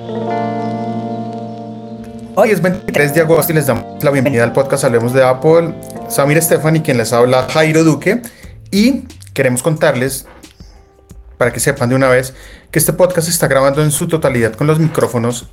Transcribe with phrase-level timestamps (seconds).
[0.00, 0.06] Hoy
[2.50, 5.74] es 23 de agosto y les damos la bienvenida al podcast Hablemos de Apple.
[6.08, 8.22] Samir Estefan y quien les habla Jairo Duque.
[8.70, 10.28] Y queremos contarles,
[11.36, 12.32] para que sepan de una vez,
[12.70, 15.48] que este podcast se está grabando en su totalidad con los micrófonos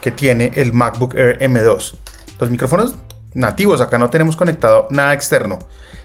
[0.00, 1.96] que tiene el MacBook Air M2.
[2.38, 2.94] Los micrófonos
[3.34, 5.58] nativos, acá no tenemos conectado nada externo.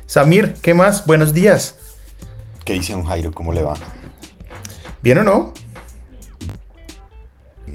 [0.07, 1.05] Samir, ¿qué más?
[1.05, 1.75] Buenos días.
[2.65, 3.31] ¿Qué dice un Jairo?
[3.31, 3.75] ¿Cómo le va?
[5.03, 5.53] ¿Bien o no?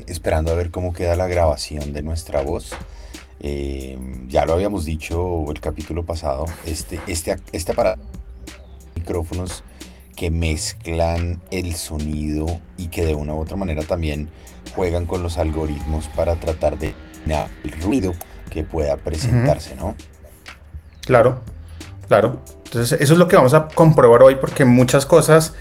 [0.06, 2.72] Esperando a ver cómo queda la grabación de nuestra voz.
[3.40, 3.98] Eh,
[4.28, 6.46] ya lo habíamos dicho el capítulo pasado.
[6.64, 8.02] Este, este, este aparato,
[8.94, 9.64] micrófonos
[10.16, 14.28] que mezclan el sonido y que de una u otra manera también
[14.76, 16.94] juegan con los algoritmos para tratar de
[17.64, 18.14] el ruido
[18.50, 19.94] que pueda presentarse, ¿no?
[21.02, 21.40] Claro,
[22.08, 22.40] claro.
[22.64, 25.54] Entonces eso es lo que vamos a comprobar hoy porque muchas cosas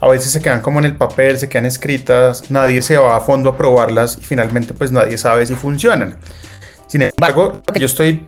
[0.00, 3.20] a veces se quedan como en el papel, se quedan escritas, nadie se va a
[3.20, 6.16] fondo a probarlas y finalmente pues nadie sabe si funcionan.
[6.86, 8.26] Sin embargo, lo que yo estoy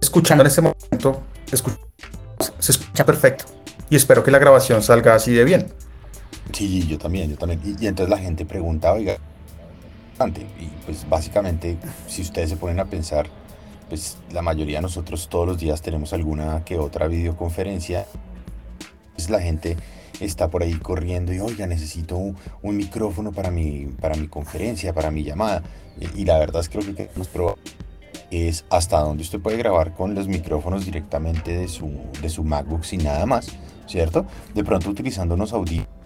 [0.00, 3.44] escuchando en este momento se escucha perfecto
[3.90, 5.72] y espero que la grabación salga así de bien.
[6.52, 7.60] Sí, yo también, yo también.
[7.78, 9.16] Y, entonces la gente pregunta, oiga,
[10.58, 11.76] y pues básicamente
[12.06, 13.26] si ustedes se ponen a pensar,
[13.88, 18.06] pues la mayoría de nosotros todos los días tenemos alguna que otra videoconferencia,
[19.14, 19.76] pues la gente
[20.20, 25.10] está por ahí corriendo y oiga, necesito un, micrófono para mi, para mi conferencia, para
[25.10, 25.62] mi llamada.
[26.16, 27.56] Y, la verdad es que lo que queremos probar
[28.30, 32.84] es hasta dónde usted puede grabar con los micrófonos directamente de su, de su MacBook
[32.84, 33.48] sin nada más,
[33.86, 34.26] ¿cierto?
[34.54, 36.02] De pronto utilizando unos audífonos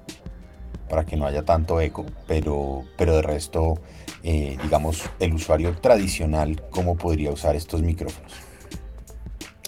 [0.89, 3.75] para que no haya tanto eco, pero, pero de resto,
[4.23, 8.33] eh, digamos, el usuario tradicional, ¿cómo podría usar estos micrófonos?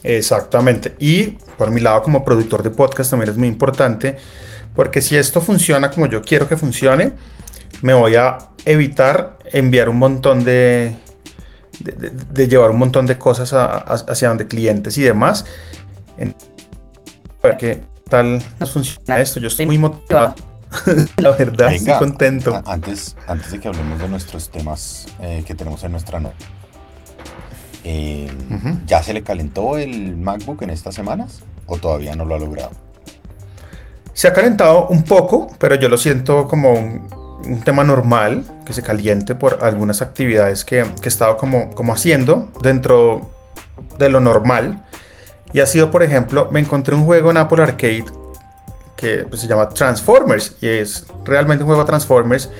[0.02, 0.94] Exactamente.
[0.98, 4.16] Y por mi lado, como productor de podcast, también es muy importante,
[4.74, 7.12] porque si esto funciona como yo quiero que funcione,
[7.82, 10.96] me voy a evitar enviar un montón de,
[11.80, 15.44] de, llevar un montón de cosas hacia donde clientes y demás.
[17.40, 18.40] Para que tal
[18.72, 20.34] funciona esto, yo estoy muy motivado.
[21.16, 22.62] La verdad, estoy contento.
[22.66, 26.36] Antes, antes de que hablemos de nuestros temas eh, que tenemos en nuestra nota,
[27.90, 28.28] eh,
[28.84, 32.72] ¿Ya se le calentó el MacBook en estas semanas o todavía no lo ha logrado?
[34.12, 38.82] Se ha calentado un poco, pero yo lo siento como un, tema normal, que se
[38.82, 43.30] caliente por algunas actividades que, he estado como, como haciendo dentro
[43.98, 44.84] de lo normal.
[45.54, 48.04] Y ha sido, por ejemplo, me encontré un juego en Apple Arcade
[48.96, 52.50] que pues, se llama Transformers y es realmente un juego de Transformers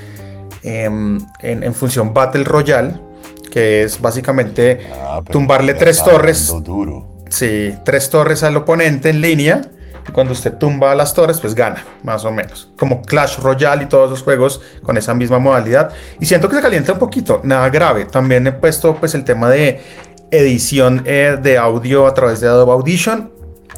[0.62, 3.07] em, en, en función Battle Royale
[3.48, 6.52] que es básicamente ah, tumbarle tres torres.
[6.62, 7.18] Duro.
[7.28, 9.62] Sí, tres torres al oponente en línea.
[10.08, 12.70] Y cuando usted tumba las torres, pues gana, más o menos.
[12.78, 15.90] Como Clash Royale y todos los juegos con esa misma modalidad.
[16.18, 18.06] Y siento que se calienta un poquito, nada grave.
[18.06, 19.82] También he puesto pues el tema de
[20.30, 23.30] edición eh, de audio a través de Adobe Audition.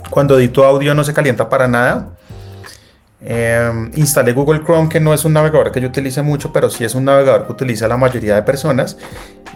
[0.08, 2.16] Cuando edito audio no se calienta para nada.
[3.22, 6.84] Em, instalé Google Chrome, que no es un navegador que yo utilice mucho, pero sí
[6.84, 8.96] es un navegador que utiliza la mayoría de personas.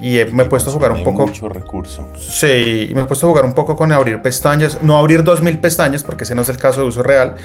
[0.01, 1.27] Y me he puesto a jugar un poco.
[1.27, 2.09] Mucho recurso.
[2.19, 4.83] Sí, me he puesto a jugar un poco con abrir pestañas.
[4.83, 7.37] No abrir 2000 pestañas, porque ese no es el caso de uso real,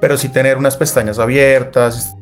[0.00, 2.16] pero sí tener unas pestañas abiertas.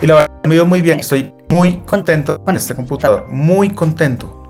[0.00, 1.00] Y la verdad me ido muy bien.
[1.00, 3.26] Estoy muy contento con este computador.
[3.28, 4.48] Muy contento.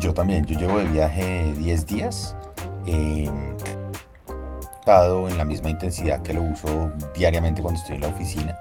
[0.00, 0.44] Yo también.
[0.46, 2.36] Yo llevo de viaje 10 días.
[2.86, 3.30] Eh,
[4.86, 8.56] en la misma intensidad que lo uso diariamente cuando estoy en la oficina,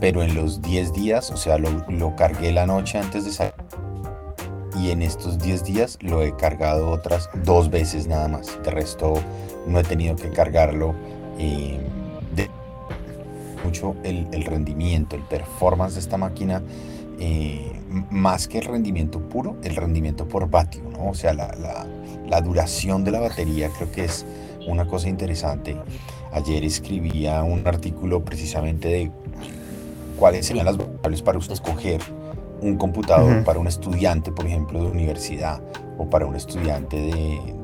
[0.00, 3.52] pero en los 10 días, o sea, lo, lo cargué la noche antes de salir
[4.80, 8.58] y en estos 10 días lo he cargado otras dos veces nada más.
[8.64, 9.20] De resto
[9.66, 10.94] no he tenido que cargarlo.
[11.38, 11.78] Eh,
[12.34, 12.48] de
[13.62, 16.62] mucho el, el, rendimiento, el performance de esta máquina,
[17.18, 17.70] eh,
[18.10, 21.10] más que el rendimiento puro, el rendimiento por vatio, ¿no?
[21.10, 21.86] O sea, la, la,
[22.26, 24.24] la duración de la batería creo que es
[24.66, 25.76] una cosa interesante.
[26.32, 29.10] Ayer escribía un artículo precisamente de
[30.18, 32.00] cuáles serían las variables para usted escoger
[32.60, 35.60] un computador para un estudiante, por ejemplo, de universidad
[35.98, 36.96] o para un estudiante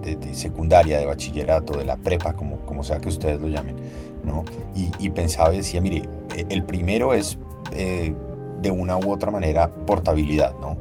[0.03, 3.77] de, secundaria, de bachillerato, de la prepa, como, como sea que ustedes lo llamen.
[4.25, 4.45] ¿no?
[4.75, 7.39] Y, pensaba y decía, mire, e, el primero es
[7.73, 8.15] eh,
[8.61, 10.55] de una u otra manera portabilidad.
[10.61, 10.77] ¿no?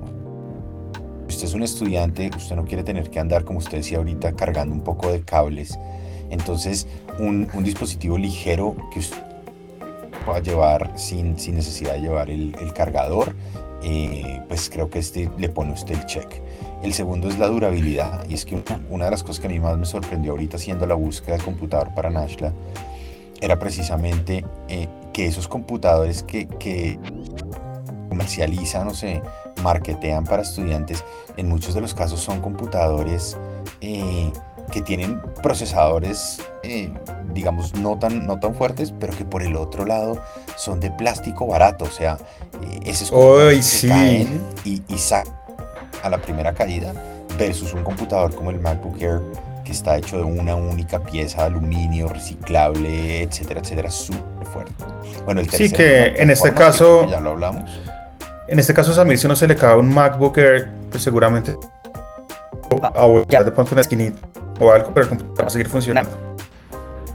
[1.27, 4.75] usted es un estudiante, usted no quiere tener que andar, como usted decía ahorita, cargando
[4.75, 5.77] un poco de cables
[6.31, 6.87] entonces,
[7.19, 9.21] un, dispositivo ligero que usted
[10.25, 13.35] pueda llevar sin, sin necesidad de llevar el, cargador,
[13.83, 16.27] eh, pues creo que este le pone usted el check.
[16.83, 19.59] El segundo es la durabilidad, y es que una, de las cosas que a mí
[19.59, 22.53] más me sorprendió ahorita haciendo la búsqueda de computador para Nashla
[23.39, 26.97] era precisamente eh, que esos computadores que, que
[28.09, 29.21] comercializan o se
[29.63, 31.03] marketean para estudiantes,
[31.37, 33.37] en muchos de los casos son computadores
[33.81, 34.31] eh,
[34.71, 36.91] que tienen procesadores, eh,
[37.33, 40.17] digamos, no tan, no tan fuertes, pero que por el otro lado
[40.55, 41.85] son de plástico barato.
[41.85, 42.17] O sea,
[42.63, 43.87] eh, ese es que sí.
[43.87, 44.97] caen y, y
[46.03, 46.93] a la primera caída
[47.37, 49.21] versus un computador como el MacBook Air
[49.63, 54.73] que está hecho de una única pieza de aluminio reciclable, etcétera, etcétera, súper fuerte.
[55.25, 57.69] Bueno, el sí que en este caso ya lo hablamos.
[58.47, 61.55] En este caso, a mí si no se le cae un MacBook Air, pues seguramente
[62.81, 64.30] a volver de pronto una esquinita
[64.61, 66.11] o algo, pero el computador va a seguir funcionando.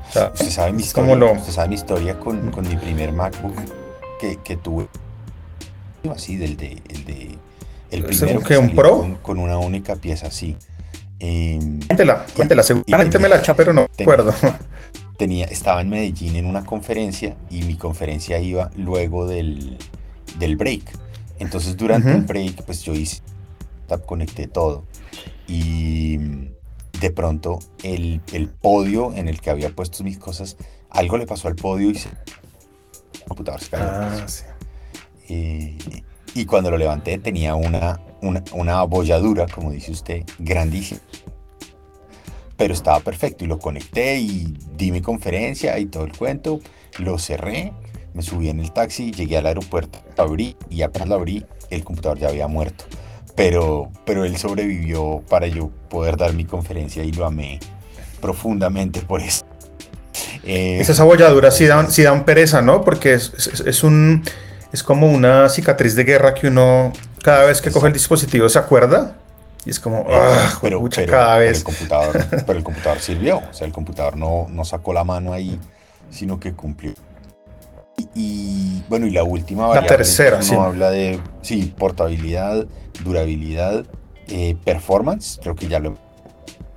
[0.09, 1.33] usted, sabe mi historia, lo...
[1.33, 3.55] usted sabe mi historia con, con mi primer MacBook
[4.21, 4.89] que, que, tuve,
[6.11, 7.39] así, del de, el de
[7.91, 9.19] el primero que, un Pro?
[9.23, 10.57] Con, una única pieza, sí.
[11.21, 14.35] Eh, cuéntela, cuéntela, seguramente me la echa, pero no recuerdo.
[15.17, 19.79] Tenía, estaba en Medellín en una conferencia y mi conferencia iba luego del,
[20.39, 20.83] del break.
[21.39, 23.23] Entonces durante el break, pues yo hice,
[24.05, 24.85] conecté todo.
[25.49, 26.19] Y
[27.01, 30.57] de pronto el, el, podio en el que había puesto mis cosas,
[30.91, 32.09] algo le pasó al podio y se...
[32.09, 33.85] El computador se cayó.
[33.87, 35.79] Ah, sí.
[36.35, 41.01] Y cuando lo levanté tenía una, una, una abolladura, como dice usted, grandísima.
[42.57, 46.61] Pero estaba perfecto y lo conecté y di mi conferencia y todo el cuento.
[46.99, 47.73] Lo cerré,
[48.15, 52.19] me subí en el taxi, llegué al aeropuerto, abrí y apenas lo abrí, el computador
[52.19, 52.85] ya había muerto.
[53.37, 57.61] Pero, pero él sobrevivió para yo poder dar mi conferencia y lo amé
[58.21, 59.45] profundamente por eso.
[60.43, 62.83] Eh, Esas abolladuras sí dan, sí dan pereza, ¿no?
[62.83, 63.33] Porque es,
[63.67, 64.23] es un
[64.73, 66.93] es como una cicatriz de guerra que uno
[67.23, 69.17] cada vez que coge el dispositivo se acuerda
[69.65, 71.65] y es como, ah, pero, cada vez.
[71.65, 75.03] Pero el, computador, pero el computador sirvió, o sea, el computador no, no sacó la
[75.03, 75.59] mano ahí,
[76.09, 76.95] sino que cumplió.
[78.15, 79.91] Y, bueno, y la última variable.
[79.91, 80.55] La tercera, sí.
[80.55, 82.67] habla de, sí, portabilidad,
[83.05, 83.87] durabilidad,
[84.29, 85.97] eh, performance, creo que ya lo.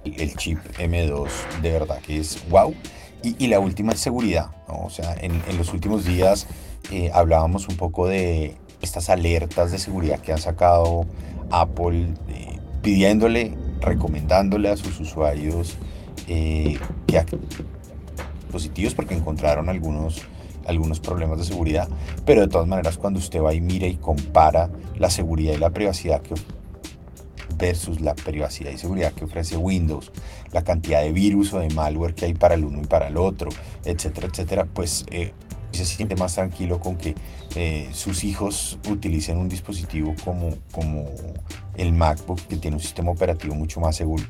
[0.05, 1.27] El chip M2
[1.61, 2.73] de verdad que es wow.
[3.21, 6.47] Y, la última es seguridad, o sea, en, en los últimos días
[6.89, 11.05] eh, hablábamos un poco de estas alertas de seguridad que ha sacado
[11.51, 12.07] Apple
[12.81, 15.77] pidiéndole, recomendándole a sus usuarios
[16.27, 16.77] eh,
[17.07, 17.25] que
[18.41, 20.21] dispositivos porque encontraron algunos,
[20.69, 21.87] algunos problemas de seguridad,
[22.25, 25.71] pero de todas maneras cuando usted va y mira y compara la seguridad y la
[25.71, 26.35] privacidad que
[27.57, 30.11] versus la privacidad y seguridad que ofrece Windows,
[30.51, 33.17] la cantidad de virus o de malware que hay para el uno y para el
[33.17, 33.49] otro,
[33.83, 35.33] etcétera, etcétera, pues eh,
[35.71, 37.15] se siente más tranquilo con que
[37.55, 41.05] eh, sus hijos utilicen un dispositivo como, como
[41.75, 44.23] el MacBook, que tiene un sistema operativo mucho más seguro.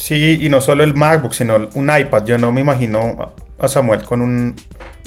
[0.00, 2.24] Sí, y no solo el MacBook, sino un iPad.
[2.24, 4.56] Yo no me imagino a Samuel con, un,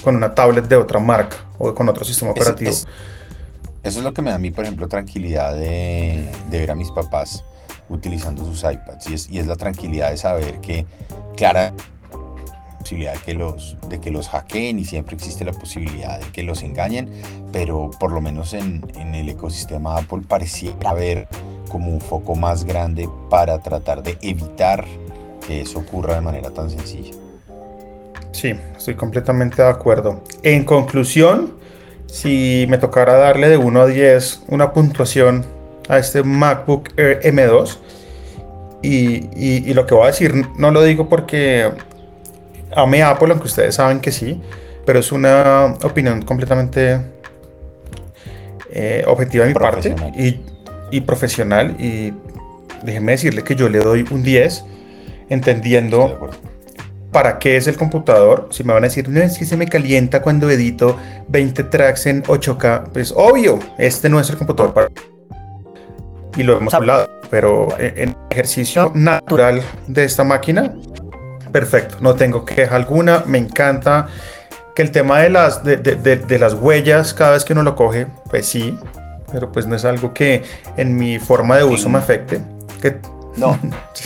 [0.03, 2.69] con una tablet de otra marca o con otro sistema operativo.
[2.69, 2.87] eso
[3.81, 6.91] es lo que me da a mí, por ejemplo, tranquilidad de, de ver a mis
[6.91, 7.43] papás
[7.89, 9.09] utilizando sus iPads.
[9.09, 10.85] Y es, y es la tranquilidad de saber que,
[11.35, 11.73] clara,
[12.77, 16.43] posibilidad de que los, de que los hackeen y siempre existe la posibilidad de que
[16.43, 17.09] los engañen,
[17.51, 21.27] pero por lo menos en, en el ecosistema Apple parecía haber
[21.73, 24.85] como un foco más grande para tratar de evitar
[25.47, 27.15] que eso ocurra de manera tan sencilla.
[28.31, 30.23] Sí, estoy completamente de acuerdo.
[30.43, 31.55] En conclusión,
[32.05, 35.43] si me tocara darle de 1 a 10 una puntuación
[35.89, 37.79] a este MacBook Air M2,
[38.83, 41.71] y, y, y, lo que voy a decir no lo digo porque
[42.75, 44.41] amé Apple, aunque ustedes saben que sí,
[44.85, 46.99] pero es una opinión completamente
[48.69, 50.52] eh, objetiva de mi parte y,
[51.01, 51.75] profesional.
[51.79, 52.13] Y
[52.83, 54.65] déjenme decirle que yo le doy un 10,
[55.29, 56.29] entendiendo
[57.11, 58.49] para qué es el computador.
[58.51, 60.97] Si me van a decir, no es que se me calienta cuando edito
[61.29, 64.89] 20 tracks en 8K, pues obvio, este no es el computador para.
[66.35, 70.73] Y lo hemos hablado, pero en ejercicio natural de esta máquina,
[71.51, 74.07] perfecto, no tengo queja alguna, me encanta
[74.75, 78.47] que el tema de las, de, las huellas cada vez que uno lo coge, pues
[78.47, 78.77] sí,
[79.33, 80.43] pero pues no es algo que
[80.77, 82.41] en mi forma de uso me afecte.
[82.81, 82.97] Que...
[83.35, 83.59] No.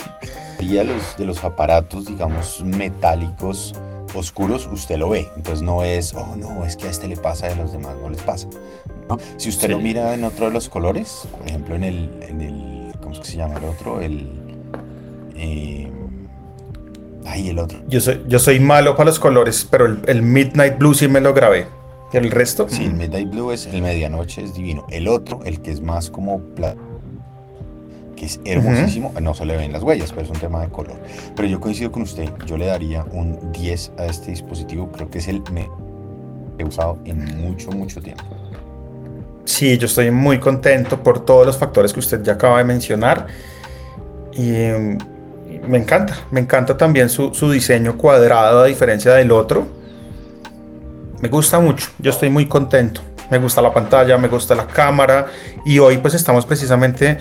[0.59, 3.75] y los, de los aparatos, digamos, metálicos
[4.15, 5.27] oscuros, usted lo ve.
[5.35, 7.95] Entonces no es, oh no, es que a este le pasa y a los demás
[8.01, 8.47] no les pasa.
[9.37, 12.93] Si usted lo mira en otro de los colores, por ejemplo en el, en el
[12.99, 14.01] ¿cómo es que se llama el otro?
[14.01, 14.29] El...
[15.35, 15.91] Eh,
[17.29, 17.79] Ay, el otro.
[17.87, 21.33] Yo soy, yo soy malo para los colores, pero el, Midnight Blue sí me lo
[21.33, 21.67] grabé.
[22.11, 22.67] ¿Y el resto?
[22.69, 24.85] Sí, el Midnight Blue es el medianoche, es divino.
[24.89, 26.79] El otro, el que es más como plata,
[28.15, 30.97] que es hermosísimo, no se le ven las huellas, pero es un tema de color.
[31.35, 35.19] Pero yo coincido con usted, yo le daría un 10 a este dispositivo, creo que
[35.19, 35.69] es el me
[36.57, 38.23] he usado en mucho, mucho tiempo.
[39.45, 43.27] Sí, yo estoy muy contento por todos los factores que usted ya acaba de mencionar.
[44.33, 44.97] Y mm,
[45.67, 49.67] me encanta, me encanta también su, su diseño cuadrado a diferencia del otro.
[51.21, 53.01] Me gusta mucho, yo estoy muy contento.
[53.31, 55.27] Me gusta la pantalla, me gusta la cámara
[55.65, 57.17] y hoy pues estamos precisamente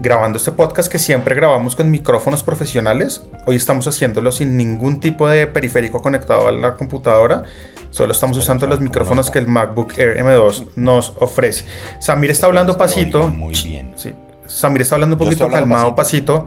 [0.00, 3.22] grabando este podcast que siempre grabamos con micrófonos profesionales.
[3.46, 7.42] Hoy estamos haciéndolo sin ningún tipo de periférico conectado a la computadora.
[7.90, 11.64] Solo estamos usando los micrófonos que el MacBook Air M2 nos ofrece.
[12.00, 13.28] Samir está hablando pasito.
[13.28, 13.94] Muy bien.
[13.96, 14.14] Sí.
[14.46, 16.46] Samir está hablando un poquito calmado pasito.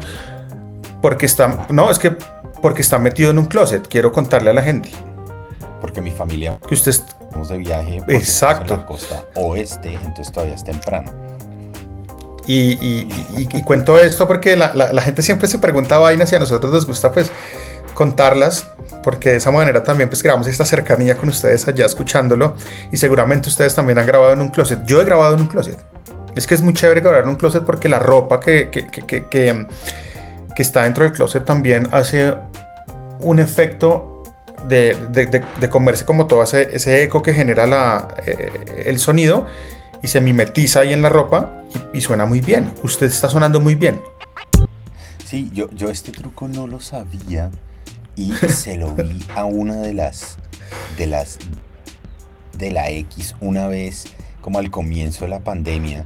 [1.02, 2.16] porque está no, es que
[2.62, 4.92] porque está metido en un closet, quiero contarle a la gente.
[5.82, 8.76] Porque mi familia que usted estamos de viaje Exacto.
[8.76, 11.12] en la costa oeste, entonces todavía es temprano.
[12.48, 13.08] Y, y,
[13.38, 16.74] y, cuento esto porque la, la, la, gente siempre se pregunta vainas y a nosotros
[16.74, 17.32] nos gusta pues
[17.94, 18.68] contarlas
[19.04, 22.56] porque de esa manera también pues creamos esta cercanía con ustedes allá escuchándolo
[22.92, 24.84] y seguramente ustedes también han grabado en un closet.
[24.86, 25.78] Yo he grabado en un closet.
[26.36, 29.06] Es que es muy chévere grabar en un closet porque la ropa que, que, que,
[29.06, 32.34] que, que está dentro del closet también hace
[33.20, 34.11] un efecto
[34.68, 39.00] de, de, de, de comerse como todo ese, ese eco que genera la, eh, el
[39.00, 39.48] sonido
[40.02, 41.64] y se mimetiza ahí en la ropa
[41.94, 42.74] y, y, suena muy bien.
[42.84, 44.02] Usted está sonando muy bien.
[45.26, 47.52] Sí, yo, yo este truco no lo sabía
[48.16, 50.38] y se lo vi a una de las
[50.98, 51.40] de las
[52.58, 54.06] de la X una vez
[54.42, 56.06] como al comienzo de la pandemia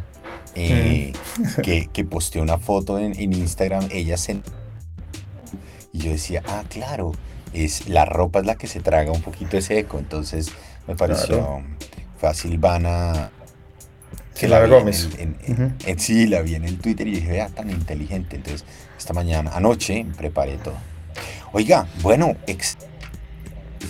[0.54, 1.62] eh, mm.
[1.62, 4.42] que, que posteó una foto en, en Instagram ella se
[5.92, 7.14] y yo decía ah claro
[7.64, 10.52] es la ropa es la que se traga un poquito ese eco entonces
[10.88, 11.64] me pareció claro.
[12.20, 13.32] fácil Vana
[14.36, 15.10] que la Gómez.
[15.18, 15.74] En, en, uh -huh.
[15.86, 18.36] en, sí, la vi en el Twitter y dije, vea, tan inteligente.
[18.36, 18.66] Entonces,
[18.98, 20.76] esta mañana, anoche, preparé todo.
[21.54, 22.78] Oiga, bueno, es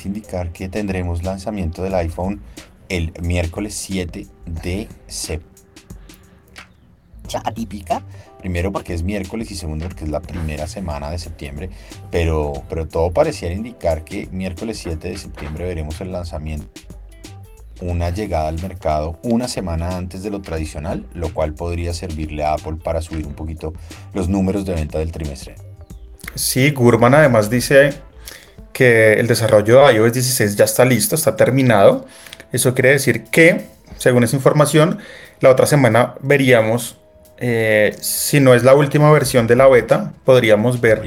[0.05, 2.41] indicar que tendremos lanzamiento del iPhone
[2.89, 5.55] el miércoles 7 de septiembre.
[7.43, 8.03] Atípica,
[8.45, 11.71] primero porque es miércoles y segundo porque es la primera semana de septiembre,
[12.11, 16.67] pero, pero todo pareciera indicar que miércoles 7 de septiembre veremos el lanzamiento
[17.81, 22.53] una llegada al mercado una semana antes de lo tradicional, lo cual podría servirle a
[22.53, 23.73] Apple para subir un poquito
[24.13, 25.55] los números de venta del trimestre.
[26.35, 27.95] Sí, Gurman además dice
[28.73, 32.05] que el desarrollo de iOS 16 ya está listo, está terminado.
[32.51, 33.65] Eso quiere decir que,
[33.97, 34.99] según esa información,
[35.39, 36.99] la otra semana veríamos,
[37.37, 41.01] eh, si no es la última versión de la beta, podríamos ver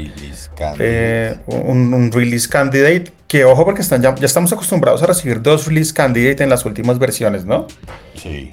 [0.78, 5.40] eh, un, un, release candidate que ojo porque están ya, ya, estamos acostumbrados a recibir
[5.40, 7.66] dos release candidate en las últimas versiones, ¿no?
[8.14, 8.52] Sí.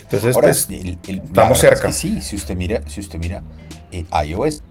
[0.00, 1.88] Entonces, Ahora, pues, el, el, estamos cerca.
[1.88, 3.42] Es que sí, si usted mira, si usted mira
[3.92, 4.62] eh, iOS,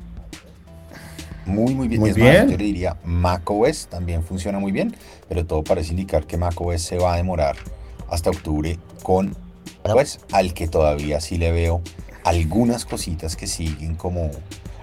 [1.45, 2.01] muy, muy bien.
[2.01, 2.33] Muy es bien.
[2.33, 4.95] Más, yo le diría macOS también funciona muy bien,
[5.29, 7.55] pero todo parece indicar que macOS se va a demorar
[8.09, 9.35] hasta octubre con
[9.87, 11.81] iOS, al que todavía sí le veo
[12.23, 14.31] algunas cositas que siguen como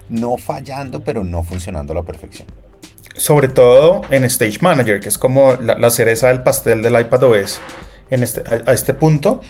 [0.08, 2.46] no fallando, pero no funcionando a la perfección
[3.16, 7.22] sobre todo en Stage Manager, que es como la, la cereza del pastel del iPad
[7.24, 7.60] OS
[8.10, 9.40] en este, a, a, este punto.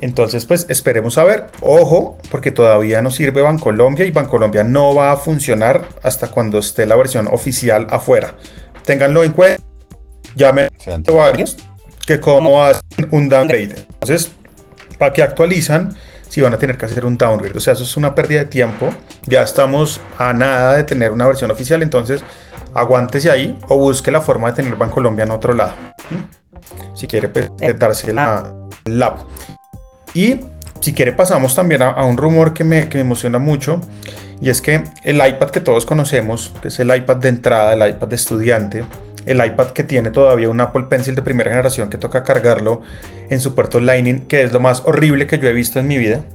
[0.00, 1.46] Entonces, pues esperemos a ver.
[1.60, 6.86] Ojo, porque todavía no sirve Bancolombia y Bancolombia no va a funcionar hasta cuando esté
[6.86, 8.34] la versión oficial afuera.
[8.84, 9.62] Ténganlo en cuenta.
[10.34, 10.68] Ya me
[11.12, 11.56] varios
[12.04, 13.86] que como hacen un downgrade.
[13.92, 14.32] Entonces,
[15.02, 15.96] para que actualizan,
[16.28, 17.58] si van a tener que hacer un downgrade.
[17.58, 18.88] O sea, eso es una pérdida de tiempo.
[19.26, 21.82] Ya estamos a nada de tener una versión oficial.
[21.82, 22.22] Entonces,
[22.72, 25.72] aguántese ahí o busque la forma de tener Bancolombia en otro lado.
[26.94, 27.32] Si quiere
[27.76, 28.54] darse la
[28.84, 29.26] lab.
[30.14, 30.38] Y
[30.78, 33.80] si quiere pasamos también a, a un rumor que me, que me, emociona mucho
[34.40, 37.90] y es que el iPad que todos conocemos, que es el iPad de entrada, el
[37.90, 38.84] iPad de estudiante,
[39.26, 42.82] el iPad que tiene todavía un Apple Pencil de primera generación que toca cargarlo
[43.30, 45.98] en su puerto Lightning, que es lo más horrible que yo he visto en mi
[45.98, 46.24] vida.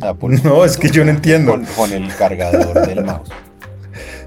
[0.00, 0.40] Apple.
[0.42, 1.52] No, es que yo no entiendo.
[1.52, 3.30] Con, con el cargador del mouse.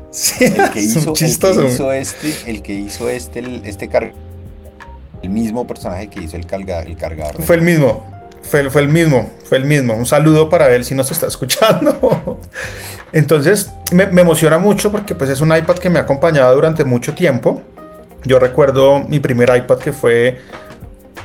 [0.09, 1.61] Sí, el que hizo, chistoso.
[1.61, 4.13] El que hizo este, el que hizo este, el, este car
[5.21, 7.41] el mismo personaje que hizo el, carga, el cargador.
[7.43, 8.05] Fue el mismo,
[8.49, 9.93] fue, fue, el mismo, fue el mismo.
[9.93, 12.39] Un saludo para él si nos está escuchando.
[13.11, 17.13] Entonces, me, emociona mucho porque pues es un iPad que me ha acompañado durante mucho
[17.13, 17.61] tiempo.
[18.23, 20.39] Yo recuerdo mi primer iPad que fue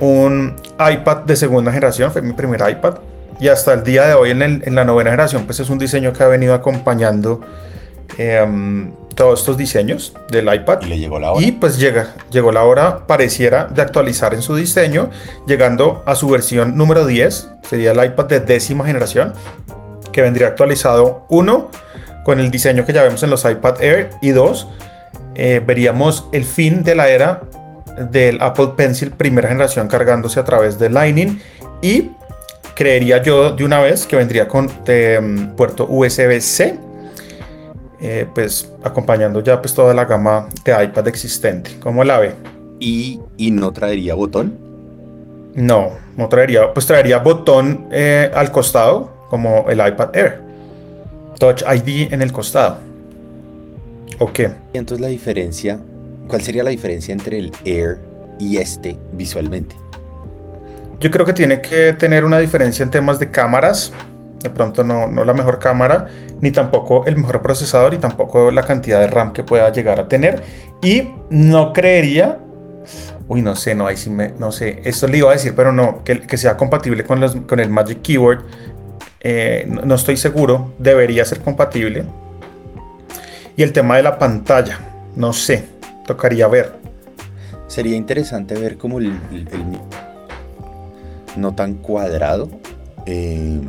[0.01, 2.95] un iPad de segunda generación, fue mi primer iPad.
[3.41, 5.79] Y hasta el día de hoy en, el, en la novena generación pues es un
[5.79, 7.41] diseño que ha venido acompañando
[8.19, 8.47] eh,
[9.15, 10.81] todos estos diseños del iPad.
[10.83, 11.45] Y le llegó la hora.
[11.45, 15.11] Y pues llega, llegó la hora, pareciera, de actualizar en su diseño,
[15.47, 19.33] llegando a su versión número 10, sería el iPad de décima generación,
[20.13, 21.71] que vendría actualizado 1
[22.25, 24.69] con el diseño que ya vemos en los iPad Air y 2
[25.35, 27.41] eh, veríamos el fin de la era
[28.11, 31.41] del Apple Pencil primera generación cargándose a través de Lightning
[31.81, 32.11] y
[32.75, 36.79] creería yo de una vez que vendría con mm, puerto USB-C,
[38.05, 41.79] eh, pues acompañando ya pues toda la gama de iPad existente.
[41.79, 42.35] ¿Cómo la ve?
[42.81, 44.59] ¿Y, y no traería botón?
[45.55, 50.41] No, no traería, pues traería botón eh, al costado como el iPad Air.
[51.39, 52.79] Touch ID en el costado.
[54.19, 54.51] ¿O qué?
[54.73, 55.79] Y entonces la diferencia,
[56.27, 58.01] ¿cuál sería la diferencia entre el Air
[58.41, 59.77] y este visualmente?
[60.99, 63.93] Yo creo que tiene que tener una diferencia en temas de cámaras.
[64.41, 66.09] De pronto no, no la mejor cámara,
[66.43, 70.09] ni tampoco el mejor procesador, y tampoco la cantidad de RAM que pueda llegar a
[70.09, 70.43] tener.
[70.83, 72.39] Y no creería,
[73.29, 75.73] uy, no sé, no, ahí sí me, no sé, esto le iba a decir, pero
[75.73, 78.45] no, que, que sea compatible con, los, con el Magic Keyboard.
[79.21, 82.05] Eh, no, estoy seguro, debería ser compatible.
[83.57, 84.81] Y el tema de la pantalla,
[85.15, 85.65] no sé,
[86.07, 86.73] tocaría ver.
[87.69, 89.65] Sería interesante ver cómo el, el, el
[91.37, 92.51] no tan cuadrado,
[93.07, 93.61] eh,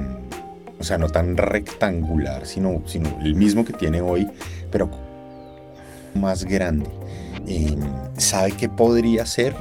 [0.83, 4.29] o sea, no tan rectangular, sino, sino el mismo que tiene hoy,
[4.69, 4.89] pero
[6.13, 6.89] más grande.
[7.47, 7.77] Eh,
[8.17, 9.55] ¿Sabe qué podría ser?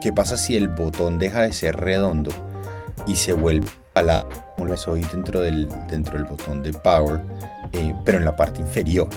[0.00, 2.30] ¿Qué pasa si el botón deja de ser redondo
[3.04, 7.20] y se vuelve a la, como lo hoy dentro del, dentro del botón de power,
[7.72, 9.08] eh, pero en la parte inferior?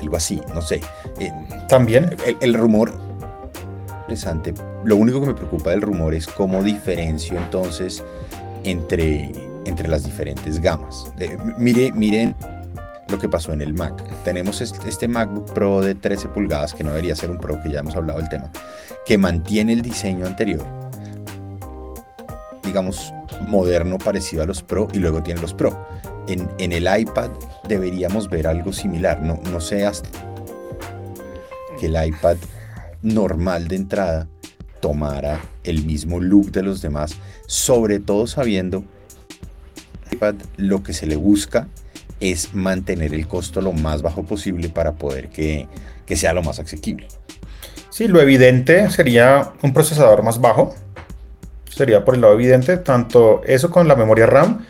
[0.00, 0.80] Algo así, no sé.
[1.20, 1.30] Eh,
[1.68, 2.16] También.
[2.24, 2.94] El, el rumor
[4.00, 4.54] interesante.
[4.84, 8.02] Lo único que me preocupa del rumor es cómo diferencio entonces
[8.64, 9.32] entre,
[9.68, 11.12] entre las diferentes gamas.
[11.58, 12.34] Mire, miren
[13.08, 14.02] lo que pasó en el Mac.
[14.24, 17.80] Tenemos este, MacBook Pro de 13 pulgadas, que no debería ser un Pro, que ya
[17.80, 18.50] hemos hablado del tema,
[19.06, 20.64] que mantiene el diseño anterior,
[22.62, 23.12] digamos,
[23.46, 25.86] moderno, parecido a los Pro, y luego tiene los Pro.
[26.28, 27.30] En, el iPad
[27.66, 29.22] deberíamos ver algo similar.
[29.22, 29.58] No, no
[31.80, 32.36] que el iPad
[33.02, 34.28] normal de entrada
[34.80, 37.14] tomara el mismo look de los demás,
[37.46, 38.84] sobre todo sabiendo
[40.56, 41.68] lo que se le busca
[42.20, 45.68] es mantener el costo lo más bajo posible para poder que,
[46.06, 47.08] que sea lo más asequible.
[47.90, 50.74] Sí, lo evidente sería un procesador más bajo.
[51.70, 54.66] Sería por el lado evidente, tanto eso con la memoria RAM.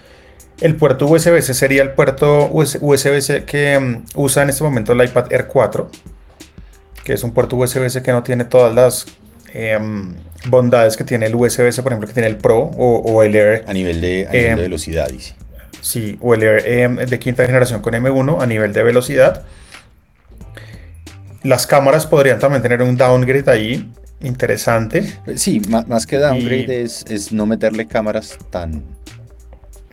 [0.61, 5.33] El puerto USB-C sería el puerto USB-C que um, usa en este momento el iPad
[5.33, 5.91] Air 4
[7.09, 9.07] que es un puerto USB-C que no tiene todas las
[9.53, 9.79] eh,
[10.49, 13.65] bondades que tiene el USB-C, por ejemplo, que tiene el Pro o, o el Air.
[13.67, 15.35] A nivel de, a nivel de velocidad, dice.
[15.81, 19.45] Sí, o el Air eh, de quinta generación con M1 a nivel de velocidad.
[21.43, 25.19] Las cámaras podrían también tener un downgrade ahí, interesante.
[25.37, 26.85] Sí, más, más que downgrade y...
[26.85, 28.83] es, es no meterle cámaras tan...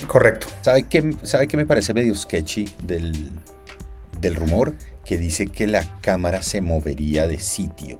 [0.07, 0.47] Correcto.
[0.61, 3.31] ¿Sabe qué, ¿Sabe qué me parece medio sketchy del,
[4.19, 4.73] del rumor?
[5.05, 7.97] que dice que la cámara se movería de sitio.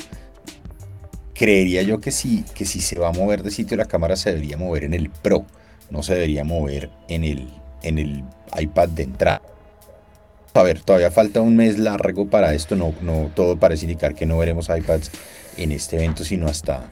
[1.35, 4.31] Creería yo que sí, que si se va a mover de sitio, la cámara se
[4.31, 5.45] debería mover en el Pro,
[5.89, 7.49] no se debería mover en el,
[7.83, 8.23] en el
[8.57, 9.41] iPad de entrada.
[10.53, 14.25] A ver, todavía falta un mes largo para esto, no, no todo parece indicar que
[14.25, 15.11] no veremos iPads
[15.57, 16.89] en este evento, sino hasta,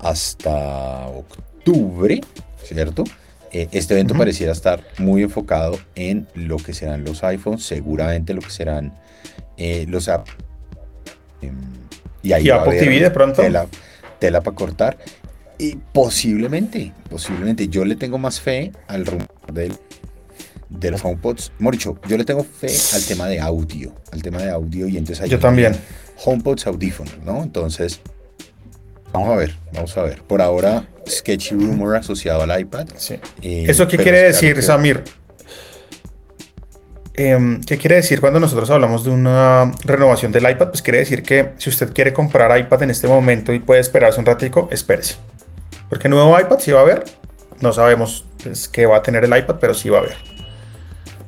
[0.00, 2.20] hasta octubre,
[2.64, 3.04] ¿cierto?
[3.52, 4.18] Este evento uh -huh.
[4.18, 8.92] pareciera estar muy enfocado en lo que serán los iPhones, seguramente lo que serán
[9.56, 10.32] eh, los apps.
[11.40, 11.52] Eh,
[12.24, 13.42] y ahí ¿Y va TV de pronto.
[13.42, 13.66] Tela,
[14.18, 14.98] tela para cortar.
[15.58, 17.68] Y posiblemente, posiblemente.
[17.68, 19.74] Yo le tengo más fe al rumor del,
[20.70, 21.52] de los HomePods.
[21.58, 23.94] Moricho, yo le tengo fe al tema de audio.
[24.10, 25.76] Al tema de audio y entonces Yo también.
[26.24, 27.42] HomePods audífonos, ¿no?
[27.42, 28.00] Entonces,
[29.12, 30.22] vamos a ver, vamos a ver.
[30.22, 32.88] Por ahora, Sketchy Rumor asociado al iPad.
[32.96, 33.16] Sí.
[33.42, 34.62] Eh, ¿Eso qué quiere decir, que...
[34.62, 35.04] Samir?
[37.16, 40.68] Eh, ¿Qué quiere decir cuando nosotros hablamos de una renovación del iPad?
[40.68, 44.18] Pues quiere decir que si usted quiere comprar iPad en este momento y puede esperarse
[44.18, 45.16] un ratico, espérese.
[45.88, 47.04] Porque nuevo iPad sí va a haber.
[47.60, 50.16] No sabemos pues, qué va a tener el iPad, pero sí va a haber.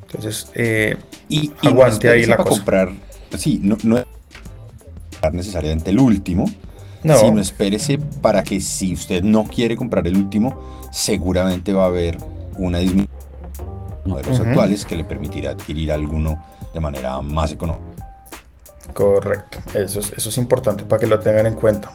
[0.03, 0.97] Entonces, eh,
[1.29, 2.49] y, y aguante no ahí la cosa.
[2.49, 2.91] comprar,
[3.37, 4.03] sí, no, no
[5.31, 6.49] necesariamente el último,
[7.03, 7.17] no.
[7.17, 12.17] sino espérese para que si usted no quiere comprar el último, seguramente va a haber
[12.57, 13.16] una disminución
[14.07, 14.47] modelos uh -huh.
[14.49, 16.43] actuales que le permitirá adquirir alguno
[16.73, 18.07] de manera más económica.
[18.93, 21.91] Correcto, eso es, eso es importante para que lo tengan en cuenta.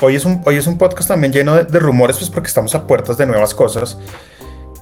[0.00, 2.74] Hoy es un, hoy es un podcast también lleno de, de rumores, pues porque estamos
[2.74, 3.98] a puertas de nuevas cosas.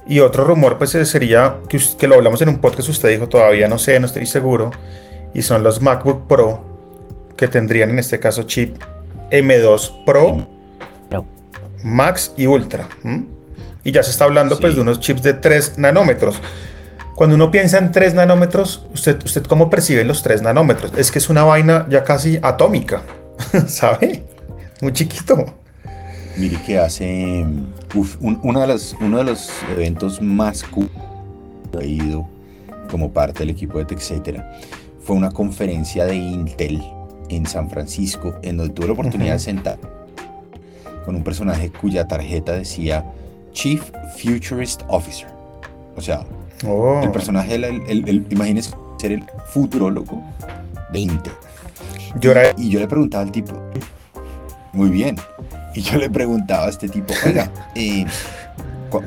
[0.05, 3.67] Y otro rumor, pues sería que, que lo hablamos en un podcast, usted dijo todavía
[3.67, 4.71] no sé, no estoy seguro.
[5.33, 6.63] Y son los MacBook Pro
[7.37, 8.75] que tendrían en este caso chip
[9.31, 10.47] M2 Pro,
[11.09, 11.25] no.
[11.83, 12.87] Max y Ultra.
[13.03, 13.21] ¿Mm?
[13.83, 14.61] Y ya se está hablando sí.
[14.61, 16.35] pues de unos chips de 3 nanómetros.
[17.15, 20.93] Cuando uno piensa en 3 nanómetros, ¿usted, ¿usted cómo percibe los 3 nanómetros?
[20.97, 23.03] Es que es una vaina ya casi atómica,
[23.67, 24.25] ¿sabe?
[24.81, 25.45] Muy chiquito.
[26.37, 27.45] mire que hace
[27.93, 30.89] uf, uno, de los, uno de los eventos más cool
[31.71, 32.27] que he ido
[32.89, 34.51] como parte del equipo de TechCetera
[35.03, 36.81] fue una conferencia de Intel
[37.29, 39.77] en San Francisco, en donde tuve la oportunidad de sentar
[41.05, 43.05] con un personaje cuya tarjeta decía
[43.51, 45.27] Chief Futurist Officer.
[45.95, 46.25] O sea,
[46.67, 47.01] oh.
[47.03, 50.21] el personaje, el, el, imagínese ser el futurólogo
[50.91, 51.33] de Intel.
[52.57, 53.53] Y yo le preguntaba al tipo,
[54.71, 55.17] muy bien.
[55.75, 58.05] Y yo le preguntaba a este tipo, oiga, eh,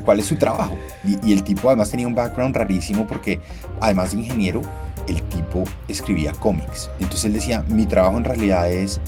[0.05, 0.77] ¿cuál es su trabajo?
[1.23, 3.39] Y, el tipo además tenía un background rarísimo porque
[3.79, 4.61] además de ingeniero,
[5.07, 6.89] el tipo escribía cómics.
[6.99, 8.99] Entonces él decía, mi trabajo en realidad es,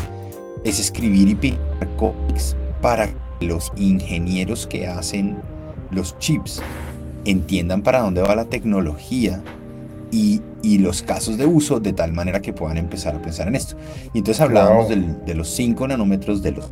[0.63, 3.09] es escribir y pintar cómics para
[3.41, 5.37] los ingenieros que hacen
[5.91, 6.61] los chips
[7.31, 9.41] entiendan para dónde va la tecnología
[10.11, 10.41] y,
[10.79, 13.75] los casos de uso de tal manera que puedan empezar a pensar en esto.
[14.13, 16.69] Y entonces hablábamos de los 5 nanómetros de los...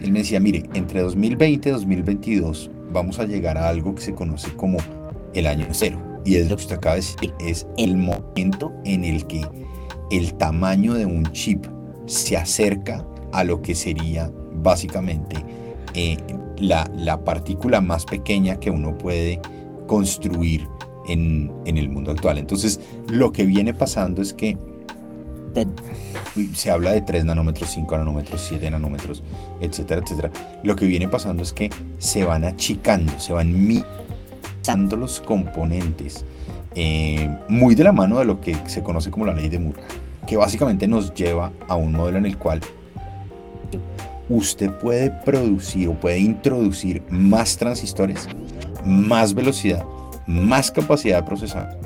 [0.00, 4.14] Él me decía, mire, entre 2020 y 2022 vamos a llegar a algo que se
[4.14, 4.78] conoce como
[5.34, 5.98] el año cero.
[6.24, 9.46] Y es lo que usted acaba de decir, es el momento en el que
[10.10, 11.66] el tamaño de un chip
[12.06, 15.36] se acerca a lo que sería básicamente
[15.94, 16.16] eh,
[16.58, 19.40] la, la partícula más pequeña que uno puede
[19.86, 20.66] construir
[21.06, 22.38] en, el mundo actual.
[22.38, 24.56] Entonces, lo que viene pasando es que
[26.54, 29.22] se habla de 3 nanómetros, 5 nanómetros, 7 nanómetros,
[29.60, 30.30] etcétera, etcétera.
[30.62, 36.24] Lo que viene pasando es que se van achicando, se van minimizando los componentes,
[36.74, 39.80] eh, muy de la mano de lo que se conoce como la ley de Moore,
[40.26, 42.60] que básicamente nos lleva a un modelo en el cual
[44.28, 48.28] usted puede producir o puede introducir más transistores,
[48.84, 49.84] más velocidad,
[50.26, 51.78] más capacidad de procesar.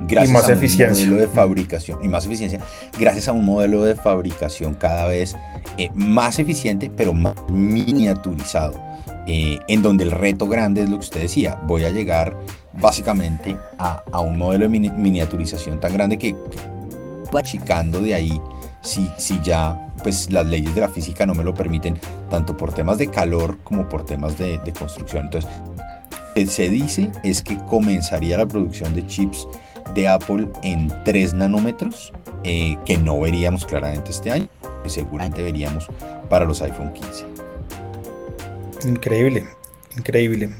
[0.00, 1.04] Gracias y más a eficiencia.
[1.04, 2.60] un modelo de fabricación y más eficiencia,
[2.98, 5.36] gracias a un modelo de fabricación cada vez
[5.78, 8.74] eh, más eficiente, pero más miniaturizado,
[9.26, 12.36] eh, en donde el reto grande es lo que usted decía, voy a llegar
[12.72, 16.34] básicamente a, a un modelo de miniaturización tan grande que
[17.34, 18.40] va achicando de ahí
[18.82, 21.98] si, si ya pues las leyes de la física no me lo permiten,
[22.30, 25.24] tanto por temas de calor como por temas de, de construcción.
[25.26, 25.50] Entonces,
[26.48, 29.46] se dice es que comenzaría la producción de chips
[29.94, 32.12] de Apple en 3 nanómetros,
[32.44, 34.48] eh, que no veríamos claramente este año,
[34.82, 35.88] que seguramente veríamos
[36.28, 37.26] para los iPhone 15.
[38.88, 39.46] Increíble,
[39.96, 40.50] increíble.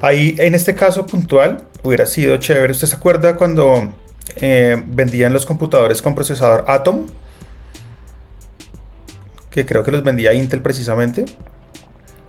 [0.00, 2.72] Ahí, en este caso puntual, hubiera sido chévere.
[2.72, 3.92] ¿Usted se acuerda cuando
[4.36, 7.06] eh, vendían los computadores con procesador Atom?
[9.56, 11.24] Que creo que los vendía Intel precisamente.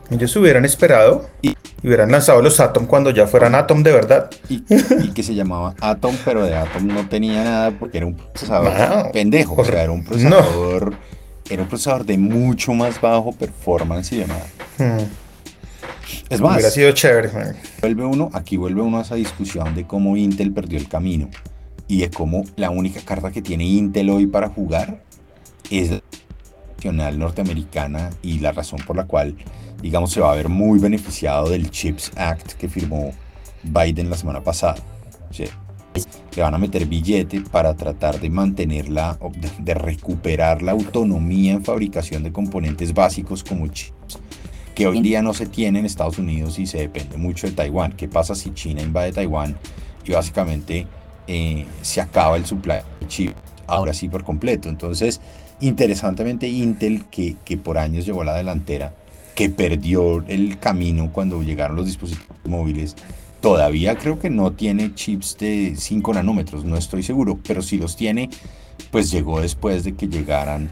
[0.10, 4.30] Ellos hubieran esperado y, hubieran lanzado los Atom cuando ya fueran Atom de verdad.
[4.48, 4.62] Y,
[5.12, 9.56] que se llamaba Atom, pero de Atom no tenía nada porque era un procesador pendejo.
[9.56, 10.94] O sea, era un procesador.
[11.50, 14.44] Era un procesador de mucho más bajo performance y demás.
[14.78, 15.04] Hmm.
[16.30, 17.30] Es más, hubiera sido chévere.
[17.82, 21.30] Vuelve uno, aquí vuelve uno a esa discusión de cómo Intel perdió el camino
[21.90, 25.02] y de cómo la única carta que tiene Intel hoy para jugar
[25.70, 26.02] es
[26.78, 29.36] nacional norteamericana y la razón por la cual
[29.82, 33.12] digamos, se va a ver muy beneficiado del CHIPS Act que firmó
[33.63, 34.76] Biden la semana pasada.
[36.36, 39.18] Le van a meter billete para tratar de mantenerla,
[39.60, 44.20] de, recuperar la autonomía en fabricación de componentes básicos como chips,
[44.76, 47.94] que hoy día no se tiene en Estados Unidos y se depende mucho de Taiwán.
[47.94, 49.58] ¿Qué pasa si China invade Taiwán
[50.06, 50.86] y básicamente
[51.26, 53.36] eh, se acaba el supply de chips
[53.66, 54.70] ahora sí por completo?
[54.70, 55.20] Entonces,
[55.60, 58.93] interesantemente, Intel, que, que por años llevó la delantera,
[59.36, 62.96] que perdió el camino cuando llegaron los dispositivos móviles,
[63.41, 67.96] todavía creo que no tiene chips de 5 nanómetros, no estoy seguro, pero si los
[67.96, 68.30] tiene,
[68.91, 70.70] pues llegó después de que llegaran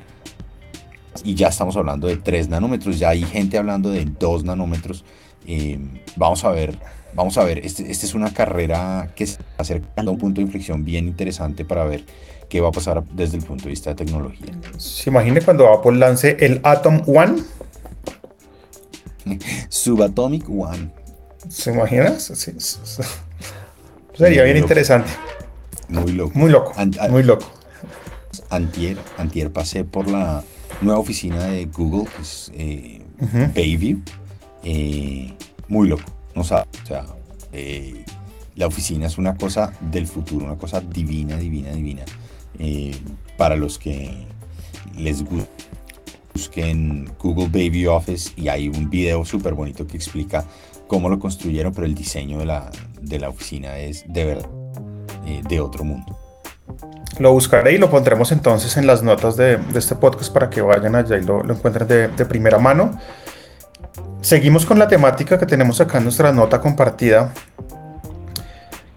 [1.23, 5.05] y ya estamos hablando de 3 nanómetros, ya hay gente hablando de 2 nanómetros.
[5.47, 5.79] Eh,
[6.15, 6.77] vamos a ver,
[7.13, 10.45] vamos a ver, esta este es una carrera que se acercando a un punto de
[10.45, 12.03] inflexión bien interesante para ver
[12.55, 14.47] qué va a pasar desde el punto de vista de tecnología.
[14.77, 17.43] Se imagine cuando Apple lance el Atom One
[19.67, 20.89] Subatomic One.
[21.49, 22.31] ¿Se imaginas?
[24.17, 25.09] Sería bien interesante.
[25.89, 26.31] Muy loco.
[26.33, 26.71] Muy loco.
[27.09, 27.45] muy loco.
[28.49, 30.41] Antier, antier pasé por la
[30.79, 33.01] nueva oficina de Google, que es eh,
[33.53, 33.99] Bayview.
[34.63, 35.33] Eh,
[35.67, 36.05] muy loco.
[36.33, 36.67] No sabe.
[36.83, 37.05] O sea,
[37.51, 38.05] eh,
[38.55, 42.05] la oficina es una cosa del futuro, una cosa divina, divina, divina.
[43.37, 44.11] Para los que
[44.97, 45.49] les gusta
[46.35, 50.43] busquen Google Baby Office y hay un video súper bonito que explica
[50.85, 52.69] cómo lo construyeron, pero el diseño de la,
[53.01, 54.49] de la oficina es de verdad
[55.25, 56.19] eh, de otro mundo.
[57.19, 60.95] Lo buscaré y lo pondremos entonces en las notas de, este podcast para que vayan
[60.95, 62.99] allá y lo, encuentren de, de, primera mano.
[64.19, 67.33] Seguimos con la temática que tenemos acá en nuestra nota compartida.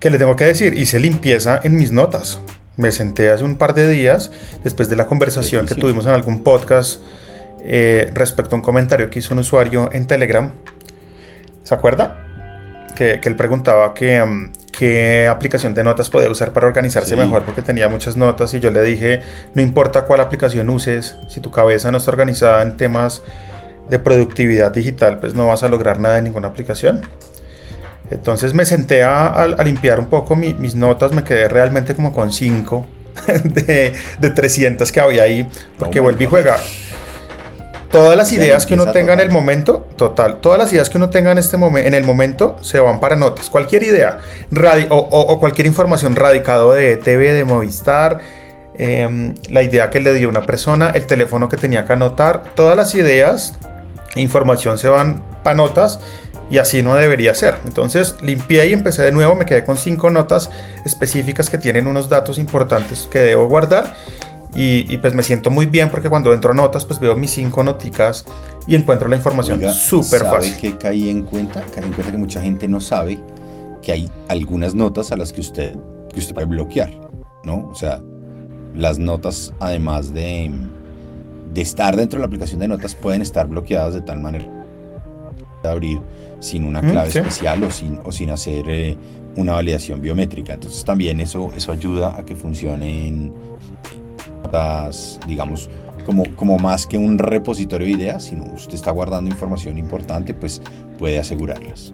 [0.01, 2.40] Que le tengo que decir, hice limpieza en mis notas.
[2.79, 4.31] Me senté hace un par de días,
[4.62, 7.01] después de la conversación que tuvimos en algún podcast
[7.61, 10.53] eh, respecto a un comentario que hizo un usuario en Telegram.
[11.64, 12.25] ¿Se acuerda?
[12.95, 17.62] Que, él preguntaba que, mm, qué aplicación de notas podía usar para organizarse mejor porque
[17.62, 19.23] tenía muchas notas y yo le dije,
[19.55, 23.23] no importa cuál aplicación uses, si tu cabeza no está organizada en temas
[23.91, 27.03] de productividad digital, pues no vas a lograr nada en ninguna aplicación.
[28.11, 32.87] Entonces me senté a, limpiar un poco mis notas, me quedé realmente como con 5
[33.44, 36.57] de, de, 300 que había ahí, porque vuelvo y juega.
[37.90, 41.09] Todas las ideas que uno tenga en el momento, total, todas las ideas que uno
[41.09, 43.49] tenga en, este en el momento se van para notas.
[43.49, 44.18] Cualquier idea
[44.90, 48.18] o, cualquier información radicado de TV, de Movistar,
[48.77, 52.77] em, la idea que le dio una persona, el teléfono que tenía que anotar, todas
[52.77, 53.55] las ideas,
[54.16, 55.99] información se van para notas
[56.50, 57.56] y así no debería ser.
[57.64, 60.50] Entonces limpié y empecé de nuevo, me quedé con cinco notas
[60.84, 63.94] específicas que tienen unos datos importantes que debo guardar
[64.54, 67.62] y, pues me siento muy bien porque cuando entro a notas, pues veo mis cinco
[67.62, 68.24] noticas
[68.66, 70.56] y encuentro la información súper fácil.
[70.56, 71.64] que caí en cuenta?
[71.74, 73.18] Caí en cuenta que mucha gente no sabe
[73.82, 75.76] que hay algunas notas a las que usted,
[76.12, 76.90] que usted puede bloquear,
[77.44, 77.68] ¿no?
[77.68, 78.00] O sea,
[78.74, 80.50] las notas, además de,
[81.52, 84.46] de estar dentro de la aplicación de notas, pueden estar bloqueadas de tal manera
[85.62, 86.00] de abrir
[86.40, 88.96] sin una clave especial o sin, o sin hacer eh,
[89.37, 90.55] una validación biométrica.
[90.55, 93.33] Entonces también eso, eso ayuda a que funcionen
[95.27, 95.68] digamos,
[96.07, 100.62] como, como más que un repositorio de ideas, sino usted está guardando información importante, pues
[100.98, 101.92] puede asegurarlas.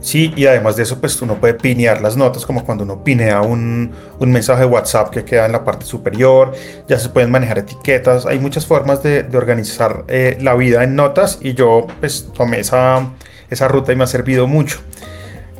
[0.00, 3.42] Sí, y además de eso, pues uno puede pinear las notas, como cuando uno pinea
[3.42, 6.52] un, un mensaje de WhatsApp que queda en la parte superior,
[6.88, 10.94] ya se pueden manejar etiquetas, hay muchas formas de, de organizar eh, la vida en
[10.94, 13.10] notas y yo pues tomé esa,
[13.50, 14.80] esa ruta y me ha servido mucho.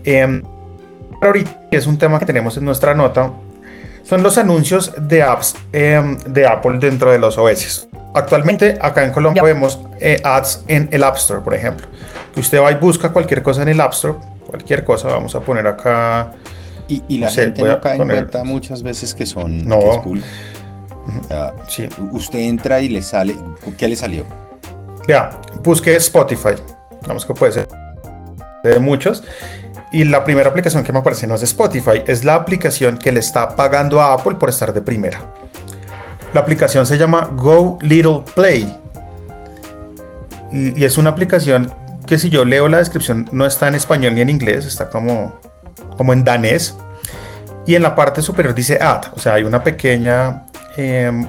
[0.05, 0.43] Eh,
[1.21, 3.33] ahorita es un tema que tenemos en nuestra nota,
[4.09, 7.89] son los anuncios de apps em, de Apple dentro de los OS.
[8.15, 11.87] Actualmente acá en Colombia vemos eh, ads en el App Store, por ejemplo.
[12.35, 14.15] usted va y busca cualquier cosa en el App Store,
[14.47, 16.33] cualquier cosa, vamos a poner acá.
[16.89, 20.03] Y, la gente no cae en cuenta muchas veces que son no.
[21.69, 21.87] sí.
[22.13, 23.37] Usted entra y le sale,
[23.77, 24.25] ¿qué le salió?
[25.07, 26.55] Ya, busque Spotify,
[27.07, 27.69] vamos que puede ser
[28.65, 29.23] de muchos
[29.91, 33.21] y la primera aplicación que me aparece no es Spotify, es la aplicación que le
[33.21, 35.21] está pagando a Apple por estar de primera.
[36.35, 38.77] La aplicación se llama Go Little Play.
[40.53, 41.73] Y, es una aplicación
[42.07, 45.41] que si yo leo la descripción no está en español ni en inglés, está como,
[45.97, 46.77] como en danés.
[47.67, 51.27] Y en la parte superior dice ad, o sea, hay una pequeña, em,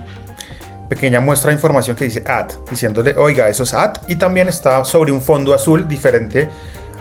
[0.89, 3.93] pequeña muestra de información que dice ad, diciéndole, oiga, eso es ad.
[4.07, 6.49] Y también está sobre un fondo azul diferente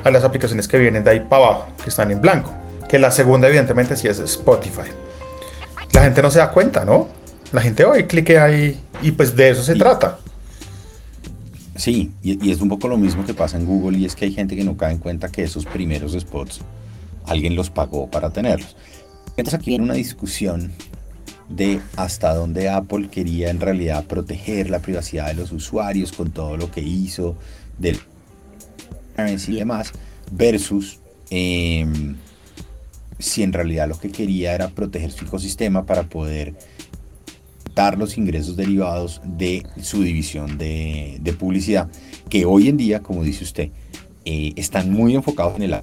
[0.04, 2.52] a las aplicaciones que vienen de ahí para abajo, que están en blanco.
[2.88, 4.90] Que la segunda, evidentemente, sí es Spotify.
[5.92, 7.08] La gente no se da cuenta, ¿no?
[7.52, 10.18] La gente hoy clique ahí y pues de eso se trata.
[11.76, 14.32] Sí, y, es un poco lo mismo que pasa en Google y es que hay
[14.32, 16.60] gente que no cae en cuenta que esos primeros spots
[17.24, 18.76] alguien los pagó para tenerlos.
[19.36, 20.72] Entonces aquí viene una discusión
[21.48, 26.56] de hasta dónde Apple quería en realidad proteger la privacidad de los usuarios con todo
[26.56, 27.36] lo que hizo,
[27.78, 27.98] del
[29.48, 29.92] y demás,
[30.30, 32.16] versus em,
[33.18, 36.54] si en realidad lo que quería era proteger su ecosistema para poder
[37.74, 41.88] dar los ingresos derivados de su división de, publicidad,
[42.28, 43.70] que hoy en día, como dice usted,
[44.24, 45.82] eh, están muy enfocados en el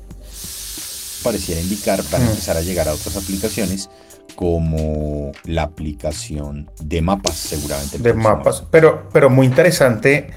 [1.23, 2.29] pareciera indicar van a mm.
[2.29, 3.89] empezar a llegar a otras aplicaciones
[4.35, 10.29] como la aplicación de mapas seguramente de mapas pero pero muy interesante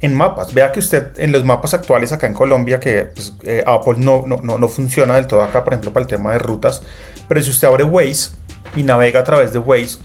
[0.00, 0.54] en mapas.
[0.54, 4.24] Vea que usted en los mapas actuales acá en Colombia, que pues, eh, Apple no,
[4.26, 6.82] no, no, funciona del todo acá, por ejemplo, para el tema de rutas,
[7.28, 8.30] pero si usted abre Waze
[8.76, 9.98] y navega a través de Waze,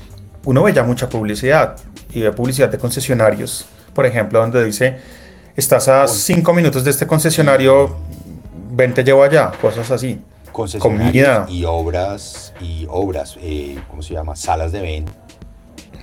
[0.44, 1.78] uno ve ya mucha publicidad
[2.14, 4.98] y ve publicidad de concesionarios, por ejemplo, donde dice,
[5.56, 7.96] estás a cinco minutos de este concesionario,
[8.72, 10.22] ven, te llevo allá, cosas así.
[10.80, 11.46] Comida.
[11.50, 14.36] Y obras, y obras, eh, ¿cómo se llama?
[14.36, 15.12] Salas de venta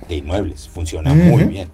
[0.07, 1.69] de inmuebles, funciona muy bien.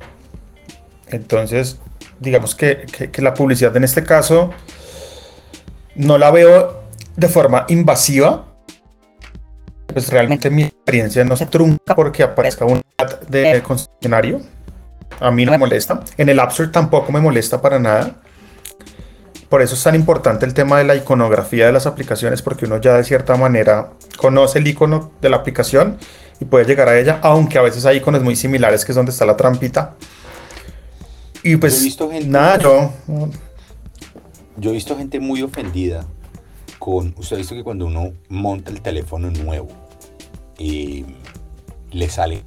[1.07, 1.79] Entonces,
[2.19, 2.85] digamos que,
[3.17, 4.51] la publicidad en este caso
[5.95, 6.83] no la veo
[7.15, 8.45] de forma invasiva.
[9.87, 14.41] Pues realmente mi experiencia no se trunca porque aparezca un ad de concesionario.
[15.19, 16.01] A mí no me molesta.
[16.17, 18.15] En el App Store tampoco me molesta para nada.
[19.49, 22.79] Por eso es tan importante el tema de la iconografía de las aplicaciones, porque uno
[22.79, 25.97] ya de cierta manera conoce el icono de la aplicación
[26.39, 29.11] y puede llegar a ella, aunque a veces hay iconos muy similares que es donde
[29.11, 29.95] está la trampita.
[31.43, 32.91] Y pues, visto gente, nada, yo...
[34.57, 36.05] Yo he visto gente muy ofendida
[36.79, 37.15] con...
[37.17, 39.69] Usted ha visto que cuando uno monta el teléfono nuevo,
[40.57, 41.05] eh,
[41.91, 42.43] le sale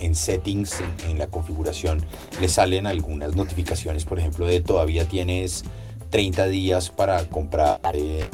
[0.00, 2.04] en settings, en, la configuración,
[2.40, 5.64] le salen algunas notificaciones, por ejemplo, de todavía tienes
[6.10, 8.24] 30 días para comprar eh,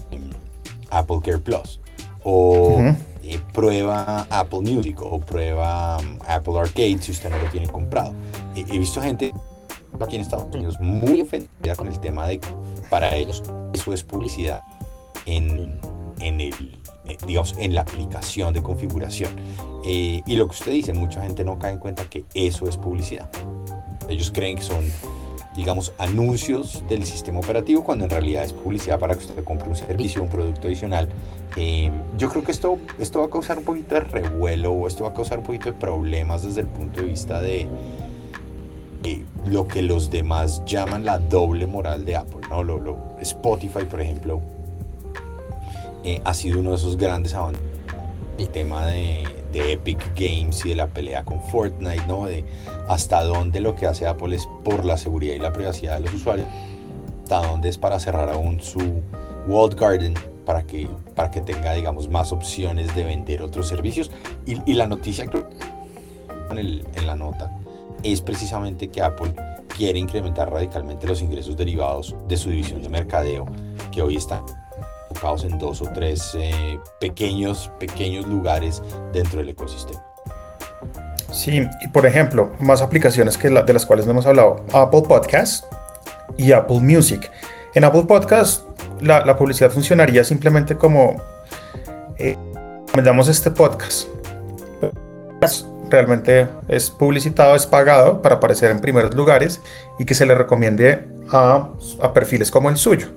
[0.90, 1.80] Apple Care Plus.
[2.22, 2.80] O
[3.22, 8.14] eh, prueba Apple Music o prueba um, Apple Arcade si usted no lo tiene comprado.
[8.54, 9.32] he visto gente
[10.00, 12.48] aquí en Estados Unidos muy ofendida con el tema de que
[12.90, 14.62] para ellos eso es publicidad
[15.24, 15.78] en,
[16.20, 19.30] en el, eh, digamos, en la aplicación de configuración.
[19.84, 22.76] Eh, y lo que usted dice, mucha gente no cae en cuenta que eso es
[22.76, 23.30] publicidad.
[24.08, 24.84] Ellos creen que son,
[25.54, 29.76] digamos, anuncios del sistema operativo cuando en realidad es publicidad para que usted compre un
[29.76, 31.08] servicio, un producto adicional.
[31.56, 35.04] Eh, yo creo que esto, esto va a causar un poquito de revuelo, o esto
[35.04, 37.68] va a causar un poquito de problemas desde el punto de vista de,
[39.46, 42.40] lo que los demás llaman la doble moral de Apple.
[42.50, 42.64] ¿no?
[42.64, 44.42] Lo, lo, Spotify, por ejemplo,
[46.06, 47.60] eh, ha sido uno de esos grandes avances.
[48.38, 52.26] El tema de, Epic Games y de la pelea con Fortnite, ¿no?
[52.26, 52.44] De
[52.88, 56.14] hasta dónde lo que hace Apple es por la seguridad y la privacidad de los
[56.14, 56.46] usuarios,
[57.24, 59.02] hasta dónde es para cerrar aún su
[59.48, 60.14] Walled Garden
[60.44, 64.12] para que, para que tenga, digamos, más opciones de vender otros servicios.
[64.44, 65.42] Y, la noticia que
[66.50, 67.50] en, en la nota
[68.04, 69.34] es precisamente que Apple
[69.76, 73.46] quiere incrementar radicalmente los ingresos derivados de su división de mercadeo,
[73.90, 74.44] que hoy está
[75.16, 80.02] enfocados en dos o tres eh, pequeños, pequeños lugares dentro del ecosistema.
[81.32, 85.64] Sí, y por ejemplo, más aplicaciones que de las cuales no hemos hablado, Apple Podcast
[86.36, 87.30] y Apple Music.
[87.74, 88.62] En Apple Podcast
[89.00, 91.22] la, publicidad funcionaría simplemente como
[92.18, 92.36] eh,
[93.28, 94.08] este podcast.
[95.90, 99.60] Realmente es publicitado, es pagado para aparecer en primeros lugares
[99.98, 103.08] y que se le recomiende a perfiles como el suyo.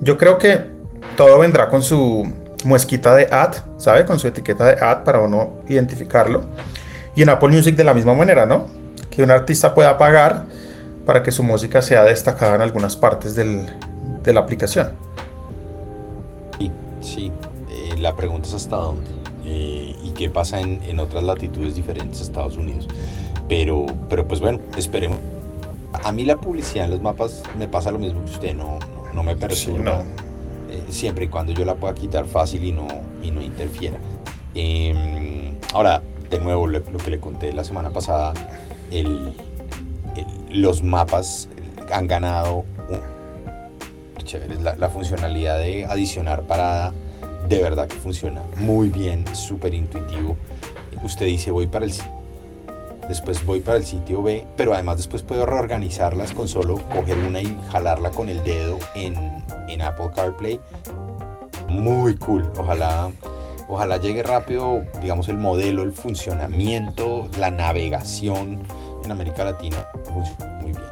[0.00, 0.74] Yo creo que
[1.16, 2.26] todo vendrá con su
[2.64, 4.04] muesquita de ad, ¿sabe?
[4.04, 6.44] Con su etiqueta de ad para uno identificarlo.
[7.14, 8.66] Y en Apple Music de la misma manera, ¿no?
[9.10, 10.46] Que un artista pueda pagar
[11.06, 13.66] para que su música sea destacada en algunas partes del,
[14.22, 14.92] de la aplicación.
[16.58, 17.32] Sí, sí.
[17.70, 19.10] Eh, la pregunta es hasta dónde
[19.44, 22.88] eh, y qué pasa en, en, otras latitudes diferentes a Estados Unidos.
[23.48, 25.18] Pero, pero pues bueno, esperemos.
[26.02, 28.78] A mí la publicidad en los mapas me pasa lo mismo que usted, no,
[29.12, 29.78] no, me percibe.
[29.78, 30.02] no
[30.90, 32.86] siempre y cuando yo la pueda quitar fácil y no,
[33.22, 33.98] y no interfiera.
[34.54, 38.34] Em, ahora, de nuevo, lo, que le conté la semana pasada,
[38.90, 39.34] el,
[40.50, 41.48] los mapas
[41.92, 42.64] han ganado
[44.60, 46.92] la, la, funcionalidad de adicionar parada
[47.48, 50.36] de verdad que funciona muy bien, súper intuitivo.
[51.02, 51.92] Usted dice voy para el
[53.08, 57.40] después voy para el sitio B, pero además después puedo reorganizarlas con solo coger una
[57.40, 59.14] y jalarla con el dedo en,
[59.68, 60.60] en Apple CarPlay.
[61.68, 63.10] Muy cool, ojalá,
[63.68, 68.62] ojalá llegue rápido, digamos, el modelo, el funcionamiento, la navegación
[69.04, 69.86] en América Latina.
[70.60, 70.82] Muy bien.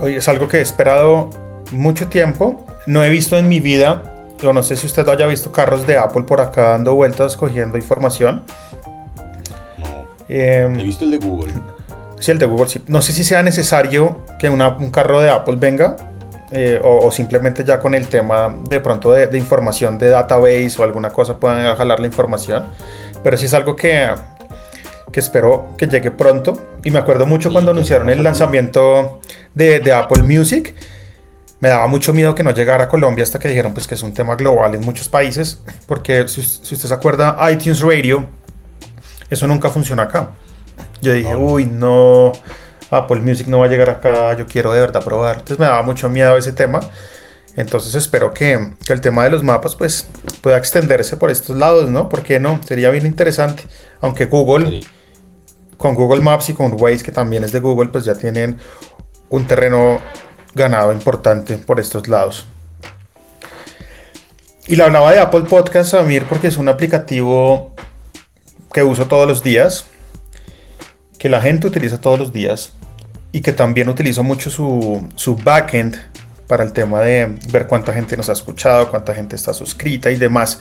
[0.00, 1.30] Oye, es algo que he esperado
[1.72, 2.64] mucho tiempo.
[2.86, 4.10] No he visto en mi vida,
[4.42, 7.76] yo no sé si usted haya visto carros de Apple por acá dando vueltas, cogiendo
[7.76, 8.44] información.
[10.32, 11.52] Em, He visto el de Google.
[12.20, 12.80] Sí, el de Google, sí.
[12.86, 15.96] No sé si sea necesario que un carro de Apple venga
[16.52, 21.10] eh, o, simplemente ya con el tema de pronto de, información de database o alguna
[21.10, 22.66] cosa puedan jalar la información.
[23.24, 24.08] Pero sí es algo que,
[25.10, 26.76] que espero que llegue pronto.
[26.84, 29.20] Y me acuerdo mucho cuando anunciaron el lanzamiento
[29.52, 30.76] de, de, Apple Music.
[31.58, 34.02] Me daba mucho miedo que no llegara a Colombia hasta que dijeron pues, que es
[34.04, 35.60] un tema global en muchos países.
[35.86, 38.39] Porque si, si usted se acuerda, iTunes Radio
[39.30, 40.30] eso nunca funciona acá.
[41.00, 42.32] Yo dije, uy, no,
[42.90, 45.36] Apple Music no va a llegar acá, yo quiero de verdad probar.
[45.36, 46.80] Entonces me daba mucho miedo ese tema.
[47.56, 50.08] Entonces espero que, el tema de los mapas pues
[50.40, 52.08] pueda extenderse por estos lados, ¿no?
[52.08, 52.60] ¿Por qué no?
[52.64, 53.64] Sería bien interesante.
[54.00, 54.80] Aunque Google,
[55.76, 58.58] con Google Maps y con Waze, que también es de Google, pues ya tienen
[59.28, 60.00] un terreno
[60.54, 62.46] ganado importante por estos lados.
[64.66, 67.74] Y la hablaba de Apple Podcast, Samir, porque es un aplicativo
[68.72, 69.86] que uso todos los días,
[71.18, 72.72] que la gente utiliza todos los días
[73.32, 75.96] y que también utilizo mucho su, su backend
[76.46, 80.16] para el tema de ver cuánta gente nos ha escuchado, cuánta gente está suscrita y
[80.16, 80.60] demás.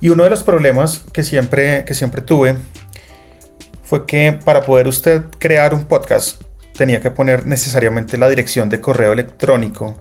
[0.00, 2.56] Y uno de los problemas que siempre, que siempre tuve
[3.82, 6.40] fue que para poder usted crear un podcast
[6.76, 9.96] tenía que poner necesariamente la dirección de correo electrónico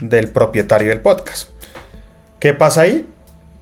[0.00, 1.50] del propietario del podcast.
[2.38, 3.06] ¿Qué pasa ahí?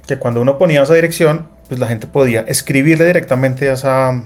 [0.07, 4.23] que cuando uno ponía esa dirección, pues la gente podía escribirle directamente a, esa, a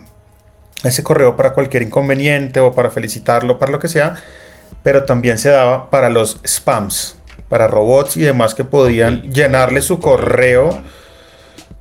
[0.84, 4.16] ese correo para cualquier inconveniente o para felicitarlo, para lo que sea,
[4.82, 7.16] pero también se daba para los spams,
[7.49, 10.82] para robots y demás que podían llenarle su correo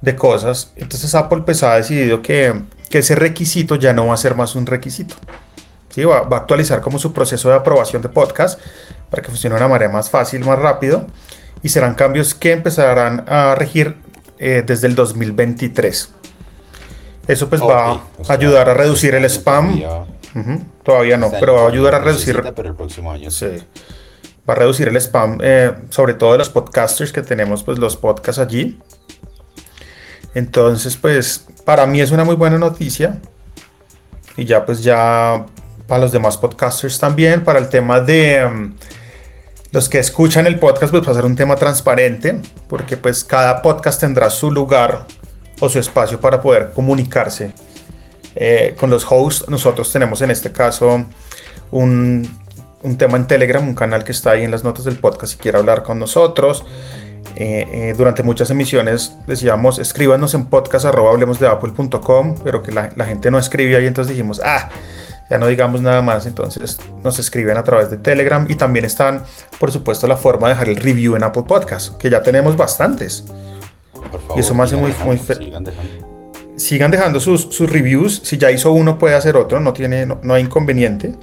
[0.02, 0.72] de cosas.
[0.76, 4.56] Entonces Apple pues ha decidido que, que ese requisito ya no va a ser más
[4.56, 5.16] un requisito.
[5.90, 6.04] ¿Sí?
[6.04, 8.60] Va, va, a actualizar como su proceso de aprobación de podcast
[9.10, 11.08] para que funcione de una manera más fácil, más rápido.
[11.62, 13.98] Y serán cambios que empezarán a regir
[14.40, 16.14] eh, desde el 2023.
[17.28, 17.76] Eso pues okay.
[17.76, 17.92] va
[18.28, 19.80] a ayudar a reducir el spam.
[19.80, 20.64] Todavía, uh -huh.
[20.84, 22.42] todavía no, pero va a ayudar a reducir...
[22.56, 23.46] Pero el próximo año sí.
[24.50, 27.98] Va a reducir el spam, eh, sobre todo de los podcasters que tenemos pues los
[27.98, 28.80] podcasts allí.
[30.34, 33.20] Entonces pues para mí es una muy buena noticia.
[34.38, 35.46] Y ya pues ya
[35.86, 38.74] para los demás podcasters también, para el tema de um,
[39.72, 43.62] los que escuchan el podcast, pues va a ser un tema transparente, porque pues cada
[43.62, 45.06] podcast tendrá su lugar
[45.60, 47.54] o su espacio para poder comunicarse
[48.36, 49.48] eh, con los hosts.
[49.48, 51.06] Nosotros tenemos en este caso
[51.72, 52.28] un,
[52.82, 55.38] un, tema en Telegram, un canal que está ahí en las notas del podcast si
[55.38, 56.66] quiere hablar con nosotros.
[57.36, 62.72] Eh, eh, durante muchas emisiones decíamos escríbanos en podcast arroba hablemos de apple.com, pero que
[62.72, 64.70] la, la gente no escribía y entonces dijimos, ah,
[65.30, 69.24] ya no digamos nada más, entonces nos escriben a través de Telegram y también están,
[69.60, 73.26] por supuesto, la forma de dejar el review en Apple Podcast, que ya tenemos bastantes.
[74.12, 76.32] Por favor, y eso me hace muy, muy dejando, sigan dejando.
[76.58, 78.22] Sigan dejando sus, sus, reviews.
[78.24, 81.14] Si ya hizo uno, puede hacer otro, no, tiene, no, no hay inconveniente.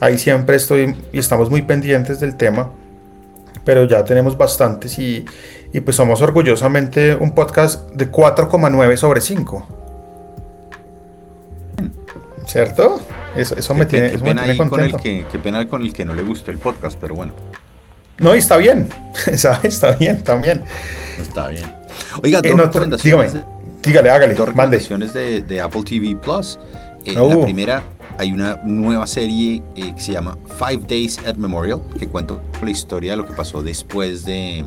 [0.00, 2.72] Ahí siempre estoy y estamos muy pendientes del tema,
[3.70, 5.24] pero ya tenemos bastantes y,
[5.72, 9.68] y pues somos orgullosamente un podcast de 4,9 sobre 5.
[12.46, 13.00] ¿Cierto?
[13.36, 14.98] Eso, eso me tiene, qué eso pena me tiene con el contento.
[15.04, 17.32] que, qué pena con el que no le gustó el podcast, pero bueno,
[18.18, 18.88] No, y está bien.
[19.36, 19.74] ¿sabes?
[19.74, 20.64] Está bien también.
[21.20, 21.72] está bien.
[22.24, 23.46] Oiga, Eh, dos no, recomendaciones, dígame.
[23.84, 24.34] Dígale, hágale.
[24.34, 24.78] dos Mande.
[24.78, 26.58] recomendaciones de, de Apple TV Plus.
[27.04, 27.28] Eh, Oh.
[27.38, 27.82] La primera,
[28.20, 32.70] hay una nueva serie eh, que se llama Five Days at Memorial, que cuenta la
[32.70, 34.62] historia de lo que pasó después de,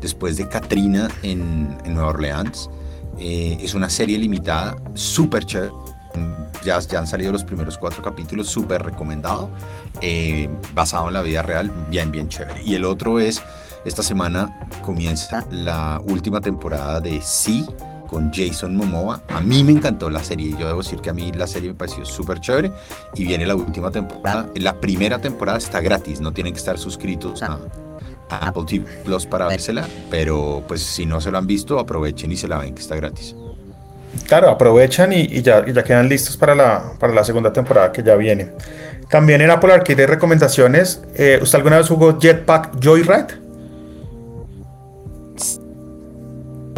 [0.00, 2.68] después de Katrina en, en Nueva Orleans.
[3.20, 5.70] Eh, es una serie limitada, súper chévere.
[6.64, 9.48] Ya, ya han salido los primeros cuatro capítulos, súper recomendado,
[10.00, 12.64] eh, basado en la vida real, bien, bien chévere.
[12.64, 13.44] Y el otro es,
[13.84, 17.64] esta semana comienza la última temporada de Sí
[18.06, 19.22] con Jason Momoa.
[19.28, 21.74] A mí me encantó la serie, yo debo decir que a mí la serie me
[21.74, 22.72] pareció súper chévere.
[23.14, 27.42] Y viene la última temporada, la primera temporada está gratis, no tienen que estar suscritos
[27.42, 27.58] a,
[28.30, 32.32] a Apple TV Plus para vérsela, pero pues si no se lo han visto, aprovechen
[32.32, 33.34] y se la ven que está gratis.
[34.26, 37.92] Claro, aprovechan y, y ya, y ya quedan listos para la, para la segunda temporada
[37.92, 38.52] que ya viene.
[39.08, 41.02] También en Apple Arcade hay recomendaciones.
[41.14, 43.45] Eh, ¿Usted alguna vez jugó Jetpack Joyride?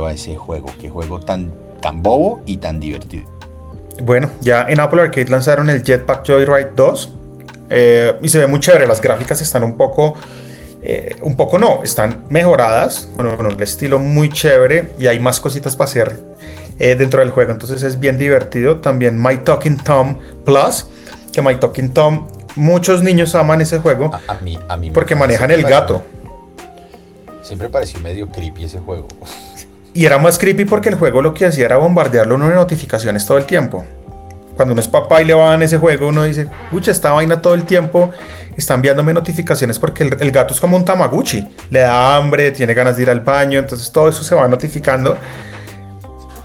[0.07, 3.27] A ese juego, qué juego tan, tan bobo y tan divertido.
[4.03, 7.13] Bueno, ya en Apple Arcade lanzaron el Jetpack Joyride 2
[7.71, 8.87] eh, y se ve muy chévere.
[8.87, 10.15] Las gráficas están un poco,
[10.83, 15.41] eh, un poco no, están mejoradas con, con un estilo muy chévere y hay más
[15.41, 16.21] cositas para hacer
[16.79, 17.51] eh, dentro del juego.
[17.53, 18.79] Entonces es bien divertido.
[18.79, 20.87] También My Talking Tom Plus,
[21.33, 25.15] que My Talking Tom, muchos niños aman ese juego A, a mí, a mí porque
[25.15, 26.05] manejan el gato.
[27.43, 29.09] Siempre pareció medio creepy ese juego.
[29.99, 33.27] Y era más creepy porque el juego lo que hacía era bombardearlo uno de notificaciones
[33.27, 33.85] todo el tiempo.
[34.55, 37.43] Cuando uno es papá y le va en ese juego, uno dice, pucha, esta vaina
[37.43, 38.13] todo el tiempo
[38.57, 41.49] está enviándome notificaciones porque el, gato es como un tamaguchi.
[41.71, 45.19] Le da hambre, tiene ganas de ir al baño, entonces todo eso se va notificando.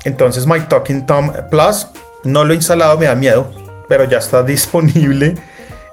[0.04, 1.86] Entonces My Talking Tom Plus
[2.24, 3.51] no lo he instalado, me da miedo,
[3.88, 5.36] pero ya está disponible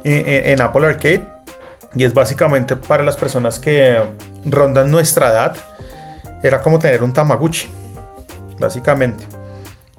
[0.03, 1.29] en- en Apple Arcade.
[1.95, 4.01] Y es básicamente para las personas que
[4.47, 5.57] rondan nuestra edad.
[6.43, 7.69] Era como tener un Tamaguchi,
[8.59, 9.25] básicamente.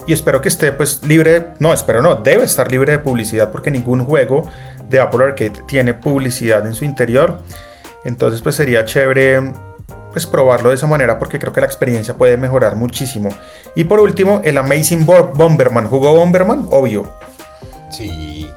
[0.07, 3.69] Y espero que esté pues libre, no, espero no, debe estar libre de publicidad porque
[3.69, 4.49] ningún juego
[4.89, 7.39] de Apple Arcade tiene publicidad en su interior.
[8.03, 9.53] Entonces pues sería chévere
[10.11, 13.29] pues probarlo de esa manera porque creo que la experiencia puede mejorar muchísimo.
[13.75, 15.87] Y por último, el Amazing Bo- Bomberman.
[15.87, 16.67] ¿Jugó Bomberman?
[16.71, 17.07] Obvio.
[17.91, 18.49] Sí.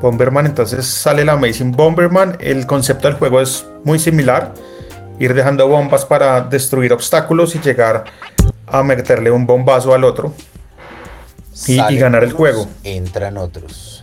[0.00, 2.36] Bomberman, entonces sale el Amazing Bomberman.
[2.40, 4.52] El concepto del juego es muy similar.
[5.18, 8.04] Ir dejando bombas para destruir obstáculos y llegar
[8.66, 10.34] a meterle un bombazo al otro.
[11.66, 12.68] Y- y ganar el unos, juego.
[12.82, 14.02] Entran otros.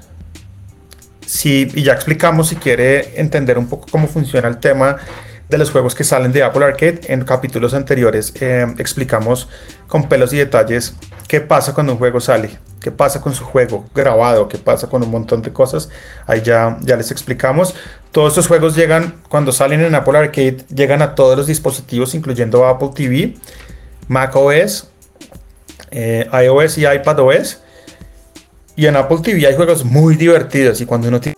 [1.26, 4.98] Sí, y ya explicamos si quiere entender un poco cómo funciona el tema
[5.50, 7.02] de los juegos que salen de Apple Arcade.
[7.08, 9.48] En capítulos anteriores eh, explicamos
[9.88, 10.94] con pelos y detalles
[11.28, 15.04] qué pasa cuando un juego sale, qué pasa con su juego grabado, qué pasa con
[15.04, 15.90] un montón de cosas.
[16.28, 17.76] Ahí ya, ya les explicamos.
[18.12, 22.66] Todos estos juegos llegan, cuando salen en Apple Arcade, llegan a todos los dispositivos, incluyendo
[22.66, 23.36] Apple TV,
[24.10, 24.90] Mac OS,
[25.92, 27.62] eh, iOS y iPadOS.
[28.76, 31.38] Y en Apple TV hay juegos muy divertidos y cuando uno tiene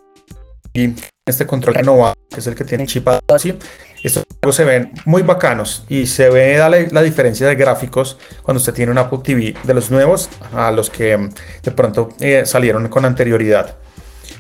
[1.26, 3.57] este control renovado, que es el que tiene chip así,
[4.03, 8.59] estos juegos se ven muy bacanos y se ve la, la, diferencia de gráficos cuando
[8.59, 11.30] usted tiene un Apple TV de los nuevos a los que mm,
[11.63, 13.78] de pronto eh, salieron con anterioridad.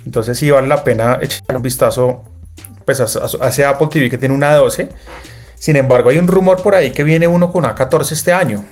[0.05, 2.23] Entonces sí vale la pena echar un vistazo
[2.85, 4.89] pues, a, ese Apple TV que tiene una 12.
[5.55, 8.65] Sin embargo, hay un rumor por ahí que viene uno con una 14 este año.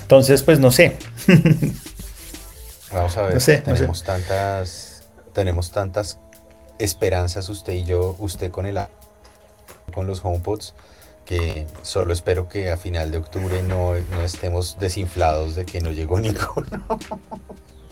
[0.00, 0.96] Entonces, pues no sé.
[2.92, 3.42] Vamos a ver.
[3.42, 6.18] tenemos tantas tenemos tantas
[6.78, 8.78] esperanzas usted y yo, usted con el
[9.92, 10.74] con los HomePods
[11.26, 15.90] que solo espero que a final de octubre no, no estemos desinflados de que no
[15.90, 16.86] llegó ninguno.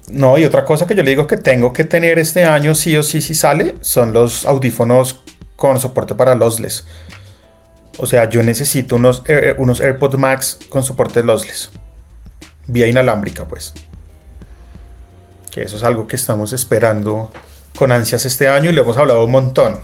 [0.09, 2.96] No, y otra cosa que yo le digo que tengo que tener este año, sí
[2.96, 5.20] o sí, si sale, son los audífonos
[5.57, 6.86] con soporte para lossless.
[7.98, 11.70] O sea, yo necesito unos, eh, eh, unos AirPods Max con soporte lossless.
[12.66, 13.72] Vía inalámbrica, pues.
[15.50, 17.30] Que eso es algo que estamos esperando
[17.76, 19.80] con ansias este año y le hemos hablado un montón.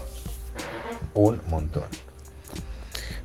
[1.13, 1.83] Un montón.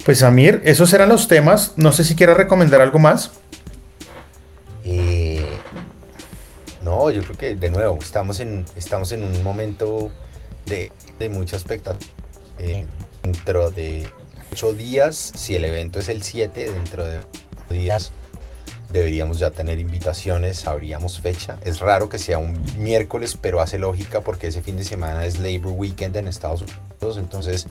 [0.05, 1.73] Pues Amir, esos eran los temas.
[1.77, 3.33] No sé si quieras recomendar algo más.
[7.07, 10.11] No, yo creo que de nuevo estamos en, estamos en un momento
[10.65, 10.91] de,
[11.21, 12.11] de mucha expectativa.
[12.59, 12.85] Eh,
[13.23, 14.09] dentro de
[14.51, 17.21] ocho días, si el evento es el 7, dentro de
[17.71, 18.11] días
[18.91, 21.61] deberíamos ya tener invitaciones, sabríamos fecha.
[21.65, 25.39] Es raro que sea un miércoles, pero hace lógica porque ese fin de semana es
[25.39, 27.69] Labor Weekend en Estados Unidos, entonces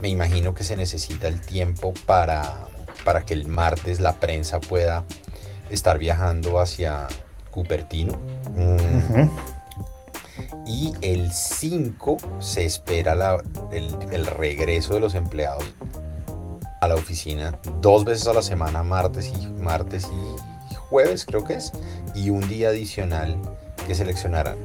[0.00, 2.66] me imagino que se necesita el tiempo para,
[3.04, 5.04] para que el martes la prensa pueda
[5.70, 7.06] estar viajando hacia,
[7.52, 8.14] Cupertino.
[8.56, 9.28] Mm.
[10.66, 13.38] Y el 5 se espera
[13.70, 15.64] el, regreso de los empleados
[16.80, 20.08] a la oficina dos veces a la semana, martes y, martes
[20.70, 21.72] y jueves creo que es,
[22.14, 23.36] y un día adicional
[23.86, 24.56] que seleccionarán.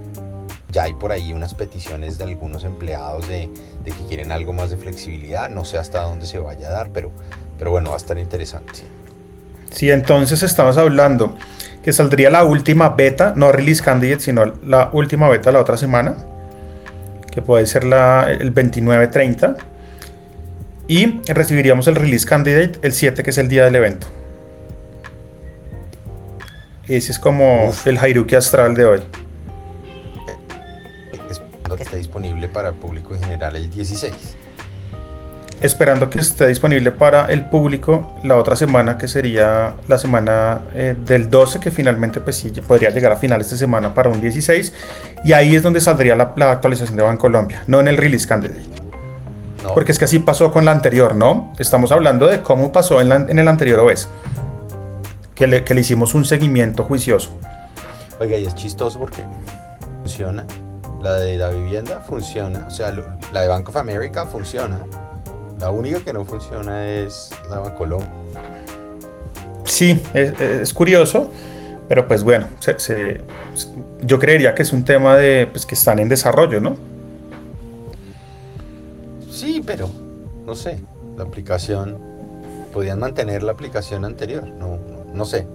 [0.72, 3.50] Ya hay por ahí unas peticiones de algunos empleados de,
[3.86, 7.12] que quieren algo más de flexibilidad, no sé hasta dónde se vaya a dar, pero,
[7.58, 8.82] pero bueno, va a estar interesante.
[9.72, 11.36] Sí, entonces estamos hablando
[11.88, 16.18] que saldría la última beta, no release candidate, sino la última beta la otra semana,
[17.32, 19.56] que puede ser la, el 29-30.
[20.90, 24.06] Y recibiríamos el release candidate el 7, que es el día del evento.
[26.90, 29.00] Ese es como el Hairuki Astral de hoy.
[31.30, 34.37] Esperando que esté disponible para el público en general el 16
[35.62, 40.96] esperando que esté disponible para el público la otra semana, que sería la semana eh,
[40.98, 44.74] del 12, que finalmente pues sí podría llegar a finales de semana para un 16,
[45.24, 48.62] y ahí es donde saldría la, actualización de Bancolombia, no en el release candidate.
[49.74, 51.54] Porque es que así pasó con la anterior, ¿no?
[51.60, 54.08] Estamos hablando de cómo pasó en, en el anterior OS,
[55.36, 57.38] que le, que le hicimos un seguimiento juicioso.
[58.20, 59.24] Oiga, y es chistoso porque
[60.02, 60.46] funciona.
[61.02, 62.66] La de la vivienda funciona.
[62.68, 62.96] O sea,
[63.34, 64.80] la de Bank of America funciona
[65.60, 68.04] la única que no funciona es la Colón.
[69.66, 71.30] Sí, es, curioso,
[71.88, 72.48] pero pues bueno,
[74.02, 76.78] yo creería que es un tema de pues, que están en desarrollo, ¿no?
[79.30, 79.90] Sí, pero
[80.46, 80.80] no sé,
[81.18, 81.98] la aplicación,
[82.72, 84.80] podían mantener la aplicación anterior, no,
[85.14, 85.46] no, sé.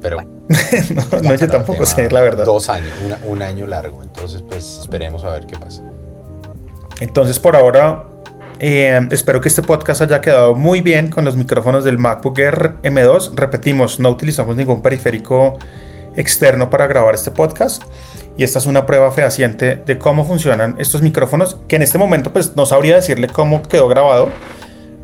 [0.00, 2.44] Pero no, no yo tampoco sé, la verdad.
[2.44, 2.92] Dos años,
[3.26, 5.82] un año largo, entonces pues esperemos a ver qué pasa.
[7.00, 8.04] Entonces por ahora
[8.60, 12.74] eh, espero que este podcast haya quedado muy bien con los micrófonos del MacBook Air
[12.82, 13.34] M2.
[13.34, 15.58] Repetimos, no utilizamos ningún periférico
[16.16, 17.84] externo para grabar este podcast.
[18.36, 22.32] Y esta es una prueba fehaciente de cómo funcionan estos micrófonos, que en este momento
[22.32, 24.30] pues no sabría decirle cómo quedó grabado,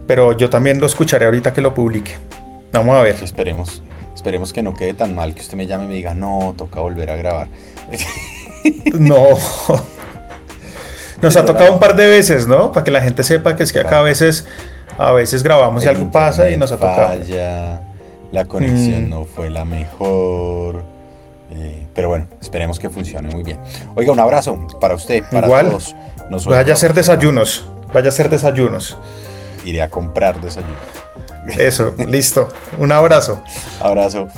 [0.06, 2.16] pero yo también lo escucharé ahorita que lo publique.
[2.72, 3.16] Vamos a ver.
[3.22, 3.82] Esperemos,
[4.14, 6.80] esperemos que no quede tan mal que usted me llame y me diga, no, toca
[6.80, 7.48] volver a grabar.
[8.98, 9.26] no.
[11.24, 12.70] Nos ha tocado un par de veces, ¿no?
[12.70, 14.46] Para que la gente sepa que es que acá a veces,
[14.98, 17.18] a veces grabamos y algo pasa y nos ha tocado.
[18.30, 19.10] la conexión mm.
[19.10, 20.82] no fue la mejor.
[21.50, 23.58] Eh, pero bueno, esperemos que funcione muy bien.
[23.94, 25.94] Oiga, un abrazo para usted, para Igual, todos.
[26.46, 27.66] vaya a hacer desayunos.
[27.92, 28.98] Vaya a hacer desayunos.
[29.64, 30.76] Iré a comprar desayunos.
[31.56, 32.48] Eso, listo.
[32.78, 33.42] Un abrazo.
[33.80, 34.28] Abrazo.